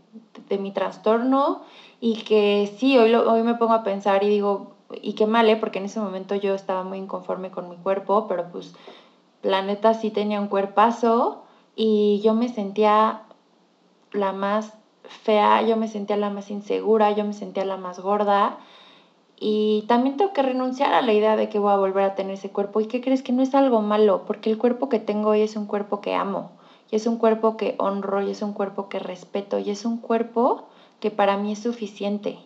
de 0.49 0.57
mi 0.57 0.71
trastorno 0.71 1.61
y 2.01 2.23
que 2.23 2.75
sí, 2.77 2.97
hoy, 2.97 3.15
hoy 3.15 3.43
me 3.43 3.55
pongo 3.55 3.71
a 3.71 3.85
pensar 3.85 4.21
y 4.25 4.27
digo, 4.27 4.73
y 5.01 5.13
qué 5.13 5.27
mal, 5.27 5.47
¿eh? 5.47 5.55
porque 5.55 5.79
en 5.79 5.85
ese 5.85 6.01
momento 6.01 6.35
yo 6.35 6.55
estaba 6.55 6.83
muy 6.83 6.97
inconforme 6.97 7.51
con 7.51 7.69
mi 7.69 7.77
cuerpo, 7.77 8.27
pero 8.27 8.51
pues 8.51 8.75
la 9.43 9.61
neta 9.61 9.93
sí 9.93 10.11
tenía 10.11 10.41
un 10.41 10.49
cuerpazo 10.49 11.45
y 11.73 12.19
yo 12.21 12.33
me 12.33 12.49
sentía 12.49 13.21
la 14.11 14.33
más 14.33 14.73
fea, 15.09 15.61
yo 15.61 15.77
me 15.77 15.87
sentía 15.87 16.17
la 16.17 16.29
más 16.29 16.51
insegura, 16.51 17.11
yo 17.11 17.25
me 17.25 17.33
sentía 17.33 17.65
la 17.65 17.77
más 17.77 17.99
gorda. 17.99 18.57
Y 19.37 19.83
también 19.87 20.17
tengo 20.17 20.33
que 20.33 20.41
renunciar 20.41 20.93
a 20.93 21.01
la 21.01 21.13
idea 21.13 21.35
de 21.35 21.49
que 21.49 21.59
voy 21.59 21.71
a 21.71 21.77
volver 21.77 22.03
a 22.03 22.15
tener 22.15 22.35
ese 22.35 22.51
cuerpo. 22.51 22.79
¿Y 22.81 22.87
qué 22.87 23.01
crees? 23.01 23.21
Que 23.21 23.33
no 23.33 23.41
es 23.41 23.53
algo 23.53 23.81
malo, 23.81 24.23
porque 24.25 24.49
el 24.49 24.57
cuerpo 24.57 24.89
que 24.89 24.99
tengo 24.99 25.29
hoy 25.29 25.41
es 25.41 25.55
un 25.55 25.65
cuerpo 25.65 25.99
que 26.01 26.15
amo, 26.15 26.51
y 26.89 26.95
es 26.95 27.07
un 27.07 27.17
cuerpo 27.17 27.57
que 27.57 27.75
honro, 27.77 28.21
y 28.21 28.31
es 28.31 28.41
un 28.41 28.53
cuerpo 28.53 28.87
que 28.87 28.99
respeto, 28.99 29.59
y 29.59 29.69
es 29.71 29.85
un 29.85 29.97
cuerpo 29.97 30.65
que 30.99 31.11
para 31.11 31.37
mí 31.37 31.51
es 31.51 31.59
suficiente. 31.59 32.37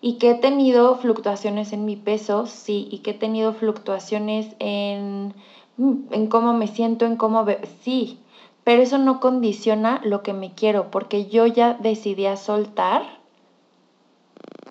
Y 0.00 0.14
que 0.18 0.30
he 0.30 0.34
tenido 0.34 0.96
fluctuaciones 0.96 1.72
en 1.72 1.84
mi 1.84 1.96
peso, 1.96 2.46
sí, 2.46 2.88
y 2.90 2.98
que 2.98 3.12
he 3.12 3.14
tenido 3.14 3.52
fluctuaciones 3.52 4.54
en, 4.58 5.34
en 5.78 6.26
cómo 6.26 6.52
me 6.52 6.66
siento, 6.66 7.06
en 7.06 7.16
cómo 7.16 7.46
sí, 7.82 8.18
pero 8.64 8.82
eso 8.82 8.98
no 8.98 9.20
condiciona 9.20 10.00
lo 10.02 10.22
que 10.22 10.32
me 10.32 10.54
quiero, 10.54 10.90
porque 10.90 11.26
yo 11.26 11.46
ya 11.46 11.74
decidí 11.74 12.26
a 12.26 12.36
soltar 12.36 13.02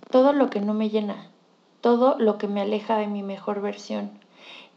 todo 0.10 0.34
lo 0.34 0.50
que 0.50 0.62
no 0.62 0.74
me 0.74 0.90
llena, 0.90 1.30
todo 1.82 2.18
lo 2.18 2.38
que 2.38 2.48
me 2.48 2.62
aleja 2.62 2.98
de 2.98 3.08
mi 3.08 3.24
mejor 3.24 3.62
versión. 3.62 4.12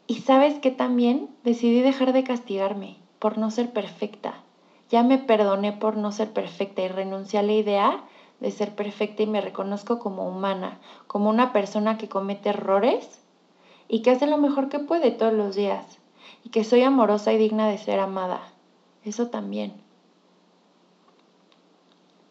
Y 0.07 0.17
sabes 0.17 0.59
que 0.59 0.71
también 0.71 1.31
decidí 1.45 1.81
dejar 1.81 2.13
de 2.13 2.25
castigarme 2.25 2.99
por 3.19 3.39
no 3.39 3.51
ser 3.51 3.73
perfecta. 3.73 4.35
Ya 4.89 5.03
me 5.03 5.19
perdoné 5.19 5.73
por 5.73 5.97
no 5.97 6.13
ser 6.13 6.33
perfecta 6.33 6.83
y 6.83 6.89
renuncié 6.89 7.41
a 7.41 7.43
la 7.43 7.53
idea 7.53 8.05
de 8.41 8.51
ser 8.51 8.75
perfecta 8.75 9.23
y 9.23 9.27
me 9.27 9.41
reconozco 9.41 9.99
como 9.99 10.29
humana, 10.29 10.79
como 11.07 11.31
una 11.31 11.53
persona 11.53 11.99
que 11.99 12.09
comete 12.09 12.51
errores 12.51 13.21
y 13.89 14.03
que 14.03 14.11
hace 14.11 14.27
lo 14.27 14.37
mejor 14.37 14.69
que 14.69 14.79
puede 14.79 15.11
todos 15.11 15.33
los 15.33 15.57
días 15.57 15.99
y 16.45 16.51
que 16.51 16.65
soy 16.65 16.83
amorosa 16.83 17.33
y 17.33 17.39
digna 17.39 17.69
de 17.69 17.79
ser 17.79 17.99
amada. 17.99 18.41
Eso 19.07 19.29
también. 19.29 19.73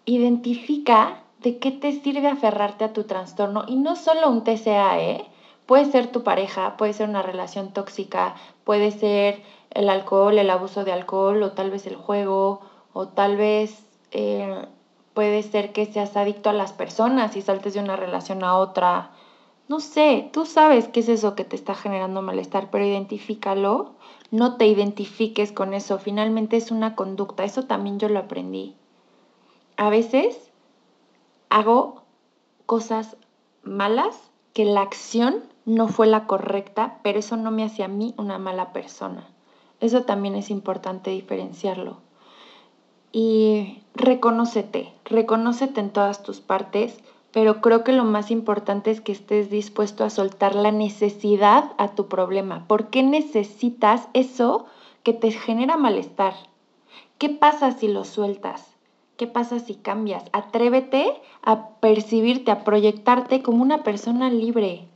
Identifica 0.04 1.24
de 1.40 1.58
qué 1.58 1.72
te 1.72 1.94
sirve 1.94 2.28
aferrarte 2.28 2.84
a 2.84 2.92
tu 2.92 3.06
trastorno 3.06 3.64
y 3.66 3.78
no 3.78 3.96
solo 3.96 4.30
un 4.30 4.44
TCA, 4.44 5.00
¿eh? 5.00 5.26
Puede 5.66 5.86
ser 5.86 6.12
tu 6.12 6.22
pareja, 6.24 6.76
puede 6.76 6.92
ser 6.92 7.08
una 7.08 7.22
relación 7.22 7.72
tóxica, 7.72 8.36
puede 8.66 8.92
ser 8.92 9.42
el 9.72 9.90
alcohol, 9.90 10.38
el 10.38 10.50
abuso 10.50 10.84
de 10.84 10.92
alcohol 10.92 11.42
o 11.44 11.54
tal 11.54 11.72
vez 11.72 11.88
el 11.88 11.96
juego 11.96 12.60
o 12.92 13.08
tal 13.08 13.38
vez 13.38 13.84
eh, 14.12 14.66
puede 15.14 15.44
ser 15.44 15.72
que 15.72 15.86
seas 15.86 16.18
adicto 16.18 16.50
a 16.50 16.54
las 16.54 16.74
personas 16.74 17.38
y 17.38 17.42
saltes 17.42 17.74
de 17.74 17.80
una 17.80 17.96
relación 17.96 18.44
a 18.44 18.58
otra. 18.58 19.12
No 19.67 19.80
sé, 19.80 20.30
tú 20.32 20.45
sabes 20.45 20.88
qué 20.88 20.99
es 20.99 21.10
eso 21.10 21.36
que 21.36 21.43
te 21.43 21.56
está 21.56 21.73
generando 21.73 22.21
malestar, 22.21 22.69
pero 22.69 22.86
identifícalo, 22.86 23.93
no 24.32 24.58
te 24.58 24.67
identifiques 24.67 25.51
con 25.51 25.73
eso, 25.73 25.97
finalmente 25.97 26.58
es 26.58 26.71
una 26.71 26.95
conducta, 26.95 27.43
eso 27.43 27.63
también 27.63 27.99
yo 27.99 28.08
lo 28.10 28.19
aprendí. 28.19 28.75
A 29.78 29.89
veces 29.89 30.51
hago 31.49 32.04
cosas 32.65 33.17
malas 33.63 34.32
que 34.54 34.65
la 34.65 34.82
acción 34.82 35.43
no 35.65 35.88
fue 35.88 36.06
la 36.06 36.28
correcta, 36.28 36.99
pero 37.04 37.19
eso 37.19 37.36
no 37.36 37.49
me 37.49 37.63
hace 37.63 37.84
a 37.84 37.88
mí 37.88 38.13
una 38.17 38.38
mala 38.38 38.71
persona. 38.71 39.28
Eso 39.80 40.04
también 40.04 40.36
es 40.36 40.51
importante 40.51 41.10
diferenciarlo 41.10 42.06
y 43.17 43.82
reconócete, 43.93 44.91
reconócete 45.06 45.80
en 45.80 45.89
todas 45.89 46.21
tus 46.21 46.41
partes, 46.41 47.01
pero 47.36 47.60
creo 47.60 47.84
que 47.84 47.91
lo 47.91 48.06
más 48.06 48.32
importante 48.32 48.91
es 48.91 49.02
que 49.02 49.12
estés 49.12 49.50
dispuesto 49.50 50.06
a 50.06 50.10
soltar 50.10 50.56
la 50.56 50.71
necesidad 50.71 51.74
a 51.78 51.89
tu 51.89 52.08
problema. 52.08 52.65
¿Por 52.65 52.88
qué 52.88 53.04
necesitas 53.04 54.08
eso 54.13 54.67
que 55.04 55.12
te 55.12 55.32
genera 55.32 55.76
malestar? 55.76 56.34
¿Qué 57.17 57.28
pasa 57.28 57.74
si 57.74 57.89
lo 57.89 58.06
sueltas? 58.06 58.78
¿Qué 59.17 59.28
pasa 59.28 59.60
si 59.60 59.76
cambias? 59.76 60.24
Atrévete 60.32 61.12
a 61.41 61.71
percibirte, 61.82 62.52
a 62.52 62.63
proyectarte 62.63 63.43
como 63.43 63.62
una 63.62 63.84
persona 63.84 64.30
libre. 64.30 64.88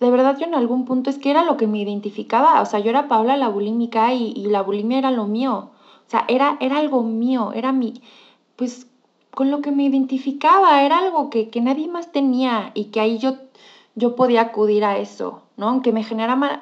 De 0.00 0.10
verdad, 0.10 0.36
yo 0.40 0.46
en 0.46 0.56
algún 0.56 0.86
punto 0.86 1.08
es 1.08 1.18
que 1.18 1.30
era 1.30 1.44
lo 1.44 1.56
que 1.56 1.68
me 1.68 1.78
identificaba. 1.78 2.60
O 2.62 2.66
sea, 2.66 2.80
yo 2.80 2.90
era 2.90 3.06
Paula 3.06 3.36
la 3.36 3.48
bulímica 3.48 4.12
y, 4.12 4.32
y 4.34 4.46
la 4.46 4.62
bulimia 4.62 4.98
era 4.98 5.12
lo 5.12 5.26
mío. 5.26 5.70
O 6.04 6.10
sea, 6.10 6.24
era, 6.26 6.56
era 6.58 6.78
algo 6.78 7.04
mío, 7.04 7.52
era 7.54 7.70
mi, 7.70 8.02
pues 8.56 8.88
con 9.36 9.50
lo 9.50 9.60
que 9.60 9.70
me 9.70 9.82
identificaba, 9.82 10.82
era 10.82 10.96
algo 10.96 11.28
que, 11.28 11.50
que 11.50 11.60
nadie 11.60 11.88
más 11.88 12.10
tenía 12.10 12.70
y 12.72 12.86
que 12.86 13.00
ahí 13.00 13.18
yo, 13.18 13.34
yo 13.94 14.16
podía 14.16 14.40
acudir 14.40 14.82
a 14.82 14.96
eso, 14.96 15.42
¿no? 15.58 15.68
Aunque 15.68 15.92
me, 15.92 16.04
generara, 16.04 16.58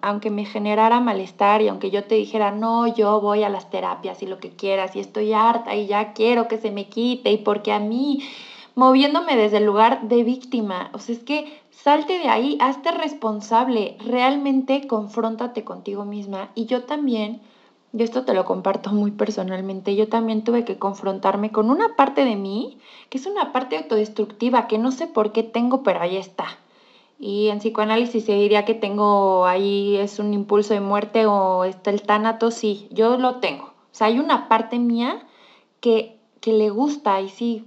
aunque 0.00 0.30
me 0.30 0.46
generara 0.46 1.00
malestar 1.00 1.60
y 1.60 1.68
aunque 1.68 1.90
yo 1.90 2.04
te 2.04 2.14
dijera, 2.14 2.50
no, 2.50 2.86
yo 2.86 3.20
voy 3.20 3.42
a 3.42 3.50
las 3.50 3.68
terapias 3.68 4.22
y 4.22 4.26
lo 4.26 4.38
que 4.38 4.48
quieras 4.48 4.96
y 4.96 5.00
estoy 5.00 5.34
harta 5.34 5.76
y 5.76 5.86
ya 5.86 6.14
quiero 6.14 6.48
que 6.48 6.56
se 6.56 6.70
me 6.70 6.88
quite 6.88 7.30
y 7.30 7.36
porque 7.36 7.72
a 7.72 7.78
mí, 7.78 8.20
moviéndome 8.74 9.36
desde 9.36 9.58
el 9.58 9.66
lugar 9.66 10.08
de 10.08 10.24
víctima, 10.24 10.88
o 10.94 11.00
sea, 11.00 11.16
es 11.16 11.22
que 11.22 11.60
salte 11.72 12.20
de 12.20 12.28
ahí, 12.28 12.56
hazte 12.58 12.90
responsable, 12.90 13.98
realmente 14.02 14.86
confróntate 14.86 15.62
contigo 15.62 16.06
misma 16.06 16.48
y 16.54 16.64
yo 16.64 16.84
también 16.84 17.42
y 17.96 18.02
esto 18.02 18.24
te 18.24 18.34
lo 18.34 18.44
comparto 18.44 18.90
muy 18.90 19.12
personalmente, 19.12 19.94
yo 19.94 20.08
también 20.08 20.42
tuve 20.42 20.64
que 20.64 20.78
confrontarme 20.78 21.52
con 21.52 21.70
una 21.70 21.94
parte 21.94 22.24
de 22.24 22.34
mí, 22.34 22.78
que 23.08 23.18
es 23.18 23.26
una 23.26 23.52
parte 23.52 23.76
autodestructiva, 23.76 24.66
que 24.66 24.78
no 24.78 24.90
sé 24.90 25.06
por 25.06 25.30
qué 25.30 25.44
tengo, 25.44 25.84
pero 25.84 26.00
ahí 26.00 26.16
está. 26.16 26.46
Y 27.20 27.48
en 27.48 27.58
psicoanálisis 27.58 28.24
se 28.24 28.32
diría 28.32 28.64
que 28.64 28.74
tengo 28.74 29.46
ahí 29.46 29.96
es 29.96 30.18
un 30.18 30.34
impulso 30.34 30.74
de 30.74 30.80
muerte 30.80 31.26
o 31.26 31.62
está 31.62 31.90
el 31.90 32.02
tánato, 32.02 32.50
sí, 32.50 32.88
yo 32.90 33.16
lo 33.16 33.36
tengo. 33.36 33.66
O 33.66 33.92
sea, 33.92 34.08
hay 34.08 34.18
una 34.18 34.48
parte 34.48 34.80
mía 34.80 35.24
que, 35.78 36.18
que 36.40 36.52
le 36.52 36.70
gusta 36.70 37.20
y 37.20 37.28
sí, 37.28 37.64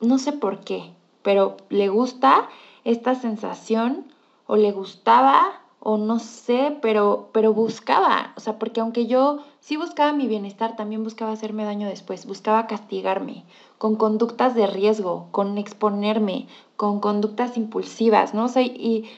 no 0.00 0.18
sé 0.18 0.32
por 0.32 0.58
qué, 0.64 0.90
pero 1.22 1.56
le 1.68 1.88
gusta 1.88 2.48
esta 2.82 3.14
sensación 3.14 4.06
o 4.48 4.56
le 4.56 4.72
gustaba 4.72 5.60
o 5.78 5.98
no 5.98 6.18
sé, 6.18 6.76
pero, 6.82 7.28
pero 7.32 7.54
buscaba, 7.54 8.32
o 8.36 8.40
sea, 8.40 8.58
porque 8.58 8.80
aunque 8.80 9.06
yo 9.06 9.38
sí 9.62 9.76
buscaba 9.76 10.12
mi 10.12 10.26
bienestar, 10.26 10.74
también 10.76 11.04
buscaba 11.04 11.32
hacerme 11.32 11.64
daño 11.64 11.88
después, 11.88 12.26
buscaba 12.26 12.66
castigarme 12.66 13.44
con 13.78 13.94
conductas 13.96 14.54
de 14.54 14.66
riesgo, 14.66 15.28
con 15.30 15.56
exponerme, 15.56 16.48
con 16.76 17.00
conductas 17.00 17.56
impulsivas, 17.56 18.34
¿no? 18.34 18.44
O 18.46 18.48
sea, 18.48 18.62
y, 18.62 19.08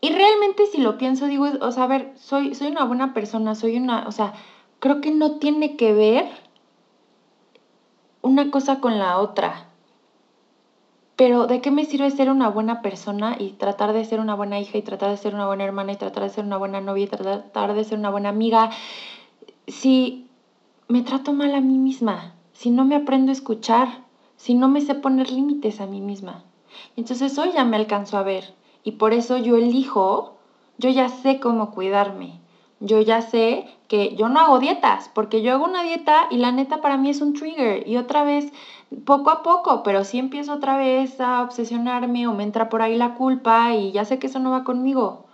y 0.00 0.12
realmente 0.12 0.66
si 0.66 0.78
lo 0.78 0.96
pienso, 0.96 1.26
digo, 1.26 1.46
o 1.60 1.72
sea, 1.72 1.84
a 1.84 1.88
ver, 1.88 2.12
soy, 2.16 2.54
soy 2.54 2.68
una 2.68 2.84
buena 2.84 3.12
persona, 3.12 3.54
soy 3.54 3.76
una, 3.76 4.08
o 4.08 4.12
sea, 4.12 4.32
creo 4.80 5.02
que 5.02 5.10
no 5.10 5.36
tiene 5.36 5.76
que 5.76 5.92
ver 5.92 6.26
una 8.22 8.50
cosa 8.50 8.80
con 8.80 8.98
la 8.98 9.18
otra. 9.18 9.66
Pero 11.16 11.46
¿de 11.46 11.60
qué 11.60 11.70
me 11.70 11.84
sirve 11.84 12.10
ser 12.10 12.30
una 12.30 12.48
buena 12.48 12.80
persona 12.80 13.36
y 13.38 13.50
tratar 13.50 13.92
de 13.92 14.04
ser 14.04 14.20
una 14.20 14.36
buena 14.36 14.60
hija 14.60 14.78
y 14.78 14.82
tratar 14.82 15.10
de 15.10 15.16
ser 15.16 15.34
una 15.34 15.46
buena 15.46 15.64
hermana 15.64 15.92
y 15.92 15.96
tratar 15.96 16.22
de 16.22 16.30
ser 16.30 16.44
una 16.44 16.56
buena 16.56 16.80
novia 16.80 17.04
y 17.04 17.08
tratar 17.08 17.74
de 17.74 17.84
ser 17.84 17.98
una 17.98 18.10
buena 18.10 18.28
amiga 18.28 18.70
si 19.68 20.26
me 20.88 21.02
trato 21.02 21.32
mal 21.32 21.54
a 21.54 21.60
mí 21.60 21.78
misma? 21.78 22.34
Si 22.52 22.70
no 22.70 22.84
me 22.84 22.96
aprendo 22.96 23.30
a 23.30 23.34
escuchar, 23.34 24.04
si 24.36 24.54
no 24.54 24.68
me 24.68 24.80
sé 24.80 24.94
poner 24.94 25.30
límites 25.30 25.80
a 25.80 25.86
mí 25.86 26.00
misma. 26.00 26.44
Entonces 26.96 27.36
hoy 27.38 27.50
ya 27.52 27.64
me 27.64 27.76
alcanzo 27.76 28.18
a 28.18 28.22
ver 28.22 28.54
y 28.82 28.92
por 28.92 29.12
eso 29.12 29.36
yo 29.36 29.56
elijo, 29.56 30.36
yo 30.78 30.90
ya 30.90 31.08
sé 31.08 31.40
cómo 31.40 31.72
cuidarme. 31.72 32.40
Yo 32.80 33.00
ya 33.00 33.22
sé 33.22 33.66
que 33.88 34.14
yo 34.14 34.28
no 34.28 34.38
hago 34.38 34.60
dietas, 34.60 35.10
porque 35.12 35.42
yo 35.42 35.52
hago 35.52 35.64
una 35.64 35.82
dieta 35.82 36.28
y 36.30 36.36
la 36.36 36.52
neta 36.52 36.80
para 36.80 36.96
mí 36.96 37.10
es 37.10 37.20
un 37.20 37.34
trigger. 37.34 37.88
Y 37.88 37.96
otra 37.96 38.22
vez 38.22 38.52
poco 39.04 39.30
a 39.30 39.42
poco, 39.42 39.82
pero 39.82 40.04
si 40.04 40.18
empiezo 40.18 40.54
otra 40.54 40.76
vez 40.76 41.20
a 41.20 41.42
obsesionarme 41.42 42.28
o 42.28 42.34
me 42.34 42.44
entra 42.44 42.68
por 42.68 42.82
ahí 42.82 42.96
la 42.96 43.14
culpa 43.14 43.74
y 43.74 43.90
ya 43.90 44.04
sé 44.04 44.20
que 44.20 44.28
eso 44.28 44.38
no 44.38 44.52
va 44.52 44.62
conmigo. 44.62 45.24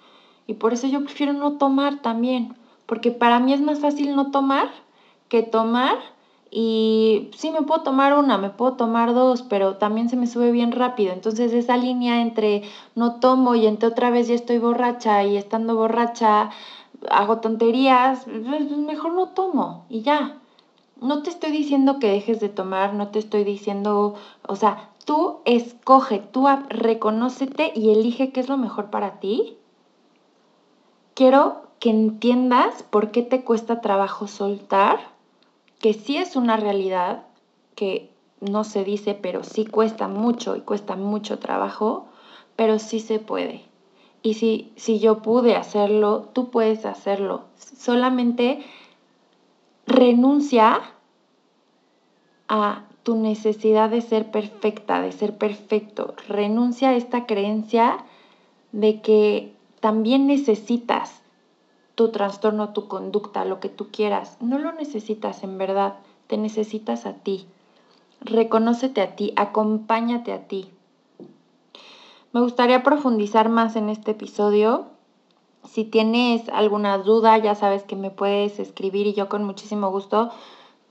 Y 0.47 0.55
por 0.55 0.73
eso 0.73 0.87
yo 0.87 1.05
prefiero 1.05 1.35
no 1.35 1.59
tomar 1.59 2.01
también, 2.01 2.55
porque 2.87 3.11
para 3.11 3.41
mí 3.41 3.53
es 3.53 3.61
más 3.61 3.81
fácil 3.81 4.15
no 4.15 4.31
tomar 4.31 4.71
que 5.29 5.43
tomar 5.43 5.99
y 6.51 7.31
sí 7.37 7.51
me 7.51 7.63
puedo 7.63 7.83
tomar 7.83 8.17
una, 8.17 8.39
me 8.39 8.51
puedo 8.51 8.75
tomar 8.75 9.13
dos, 9.13 9.43
pero 9.43 9.77
también 9.77 10.09
se 10.09 10.17
me 10.17 10.29
sube 10.29 10.53
bien 10.53 10.71
rápido. 10.71 11.13
Entonces 11.13 11.53
esa 11.53 11.77
línea 11.77 12.21
entre 12.21 12.63
no 12.95 13.19
tomo 13.19 13.57
y 13.57 13.67
entre 13.67 13.89
otra 13.89 14.11
vez 14.11 14.29
ya 14.29 14.35
estoy 14.35 14.59
borracha 14.59 15.25
y 15.25 15.37
estando 15.37 15.75
borracha 15.75 16.51
hago 17.11 17.39
tonterías, 17.39 18.25
pues, 18.25 18.71
mejor 18.71 19.15
no 19.15 19.31
tomo 19.31 19.85
y 19.89 20.03
ya. 20.03 20.39
No 21.01 21.23
te 21.23 21.31
estoy 21.31 21.51
diciendo 21.51 21.99
que 21.99 22.09
dejes 22.09 22.39
de 22.41 22.49
tomar, 22.49 22.95
no 22.95 23.09
te 23.09 23.19
estoy 23.19 23.43
diciendo, 23.43 24.15
o 24.47 24.57
sea, 24.57 24.91
tú 25.05 25.41
escoge, 25.45 26.21
tú 26.21 26.47
reconócete 26.69 27.73
y 27.75 27.91
elige 27.91 28.31
qué 28.31 28.41
es 28.41 28.49
lo 28.49 28.57
mejor 28.57 28.91
para 28.91 29.19
ti. 29.19 29.57
Quiero 31.15 31.65
que 31.85 31.91
entiendas 31.91 32.83
por 32.83 33.11
qué 33.11 33.21
te 33.21 33.45
cuesta 33.45 33.83
trabajo 33.83 34.27
soltar, 34.27 35.01
que 35.81 35.93
sí 35.93 36.17
es 36.17 36.35
una 36.35 36.57
realidad, 36.57 37.27
que 37.75 38.09
no 38.41 38.65
se 38.65 38.85
dice, 38.85 39.13
pero 39.13 39.45
sí 39.45 39.67
cuesta 39.67 40.09
mucho 40.09 40.57
y 40.57 40.63
cuesta 40.63 40.97
mucho 40.97 41.41
trabajo, 41.41 42.07
pero 42.57 42.79
sí 42.79 43.01
se 43.01 43.19
puede. 43.19 43.67
Y 44.23 44.33
si, 44.33 44.73
si 44.77 44.99
yo 44.99 45.19
pude 45.19 45.57
hacerlo, 45.57 46.31
tú 46.33 46.49
puedes 46.49 46.87
hacerlo. 46.87 47.43
Solamente 47.59 48.65
renuncia 49.87 50.81
a 52.49 52.85
tu 53.03 53.17
necesidad 53.17 53.91
de 53.91 54.01
ser 54.01 54.31
perfecta, 54.31 55.03
de 55.03 55.13
ser 55.13 55.37
perfecto. 55.37 56.15
Renuncia 56.29 56.89
a 56.89 56.97
esta 56.97 57.27
creencia 57.27 57.99
de 58.73 59.03
que 59.03 59.53
también 59.81 60.27
necesitas 60.27 61.21
tu 61.95 62.11
trastorno, 62.11 62.73
tu 62.73 62.89
conducta, 62.89 63.45
lo 63.45 63.61
que 63.61 63.69
tú 63.69 63.89
quieras. 63.91 64.37
No 64.41 64.59
lo 64.59 64.73
necesitas 64.73 65.43
en 65.45 65.59
verdad, 65.59 65.95
te 66.27 66.37
necesitas 66.37 67.07
a 67.07 67.15
ti. 67.15 67.47
Reconócete 68.21 69.01
a 69.01 69.17
ti, 69.17 69.33
acompáñate 69.37 70.33
a 70.33 70.49
ti. 70.49 70.71
Me 72.33 72.41
gustaría 72.41 72.83
profundizar 72.83 73.49
más 73.49 73.77
en 73.77 73.89
este 73.89 74.13
episodio. 74.13 74.87
Si 75.65 75.85
tienes 75.85 76.49
alguna 76.49 76.99
duda, 76.99 77.39
ya 77.39 77.55
sabes 77.55 77.85
que 77.85 77.97
me 77.97 78.11
puedes 78.11 78.59
escribir 78.59 79.07
y 79.07 79.15
yo 79.15 79.29
con 79.29 79.45
muchísimo 79.45 79.91
gusto 79.91 80.31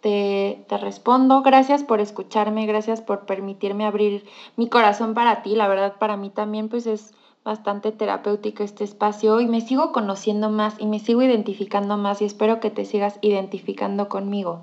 te, 0.04 0.66
respondo. 0.70 1.42
Gracias 1.42 1.84
por 1.84 2.02
escucharme, 2.02 2.66
gracias 2.66 3.02
por 3.02 3.26
permitirme 3.26 3.86
abrir 3.86 4.26
mi 4.58 4.68
corazón 4.68 5.14
para 5.14 5.42
ti. 5.42 5.56
La 5.56 5.68
verdad, 5.68 5.96
para 5.98 6.18
mí 6.18 6.30
también 6.30 6.70
pues 6.70 6.86
es 6.86 7.14
bastante 7.44 7.92
terapéutico 7.92 8.64
este 8.64 8.84
espacio 8.84 9.42
y 9.42 9.48
me 9.48 9.62
sigo 9.62 9.92
conociendo 9.92 10.50
más 10.50 10.76
y 10.80 10.86
me 10.86 11.00
sigo 11.00 11.22
identificando 11.22 11.98
más 11.98 12.22
y 12.22 12.26
espero 12.26 12.60
que 12.60 12.70
te 12.70 12.86
sigas 12.86 13.20
identificando 13.22 14.10
conmigo. 14.10 14.62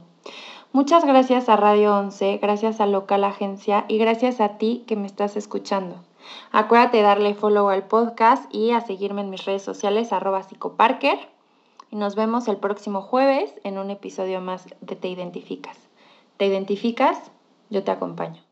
Muchas 0.73 1.05
gracias 1.05 1.49
a 1.49 1.57
Radio 1.57 1.97
11, 1.97 2.38
gracias 2.38 2.81
a 2.81 2.87
Local 2.87 3.25
Agencia 3.25 3.85
y 3.88 3.99
gracias 3.99 4.40
a 4.40 4.57
ti 4.57 4.85
que 4.87 4.97
me 4.97 5.07
estás 5.07 5.37
escuchando. 5.37 5.97
Acuérdate 6.53 6.99
de 6.99 7.03
darle 7.03 7.35
follow 7.35 7.69
al 7.69 7.85
podcast 7.85 8.45
y 8.55 8.71
a 8.71 8.81
seguirme 8.81 9.23
en 9.23 9.31
mis 9.31 9.45
redes 9.45 9.62
sociales 9.62 10.12
arroba 10.12 10.43
psicoparker 10.43 11.19
y 11.90 11.97
nos 11.97 12.14
vemos 12.14 12.47
el 12.49 12.57
próximo 12.57 13.03
jueves 13.03 13.53
en 13.64 13.79
un 13.79 13.90
episodio 13.90 14.40
más 14.40 14.69
de 14.81 14.97
Te 14.97 15.09
Identificas. 15.09 15.77
¿Te 16.37 16.47
identificas? 16.47 17.33
Yo 17.69 17.83
te 17.83 17.90
acompaño. 17.90 18.49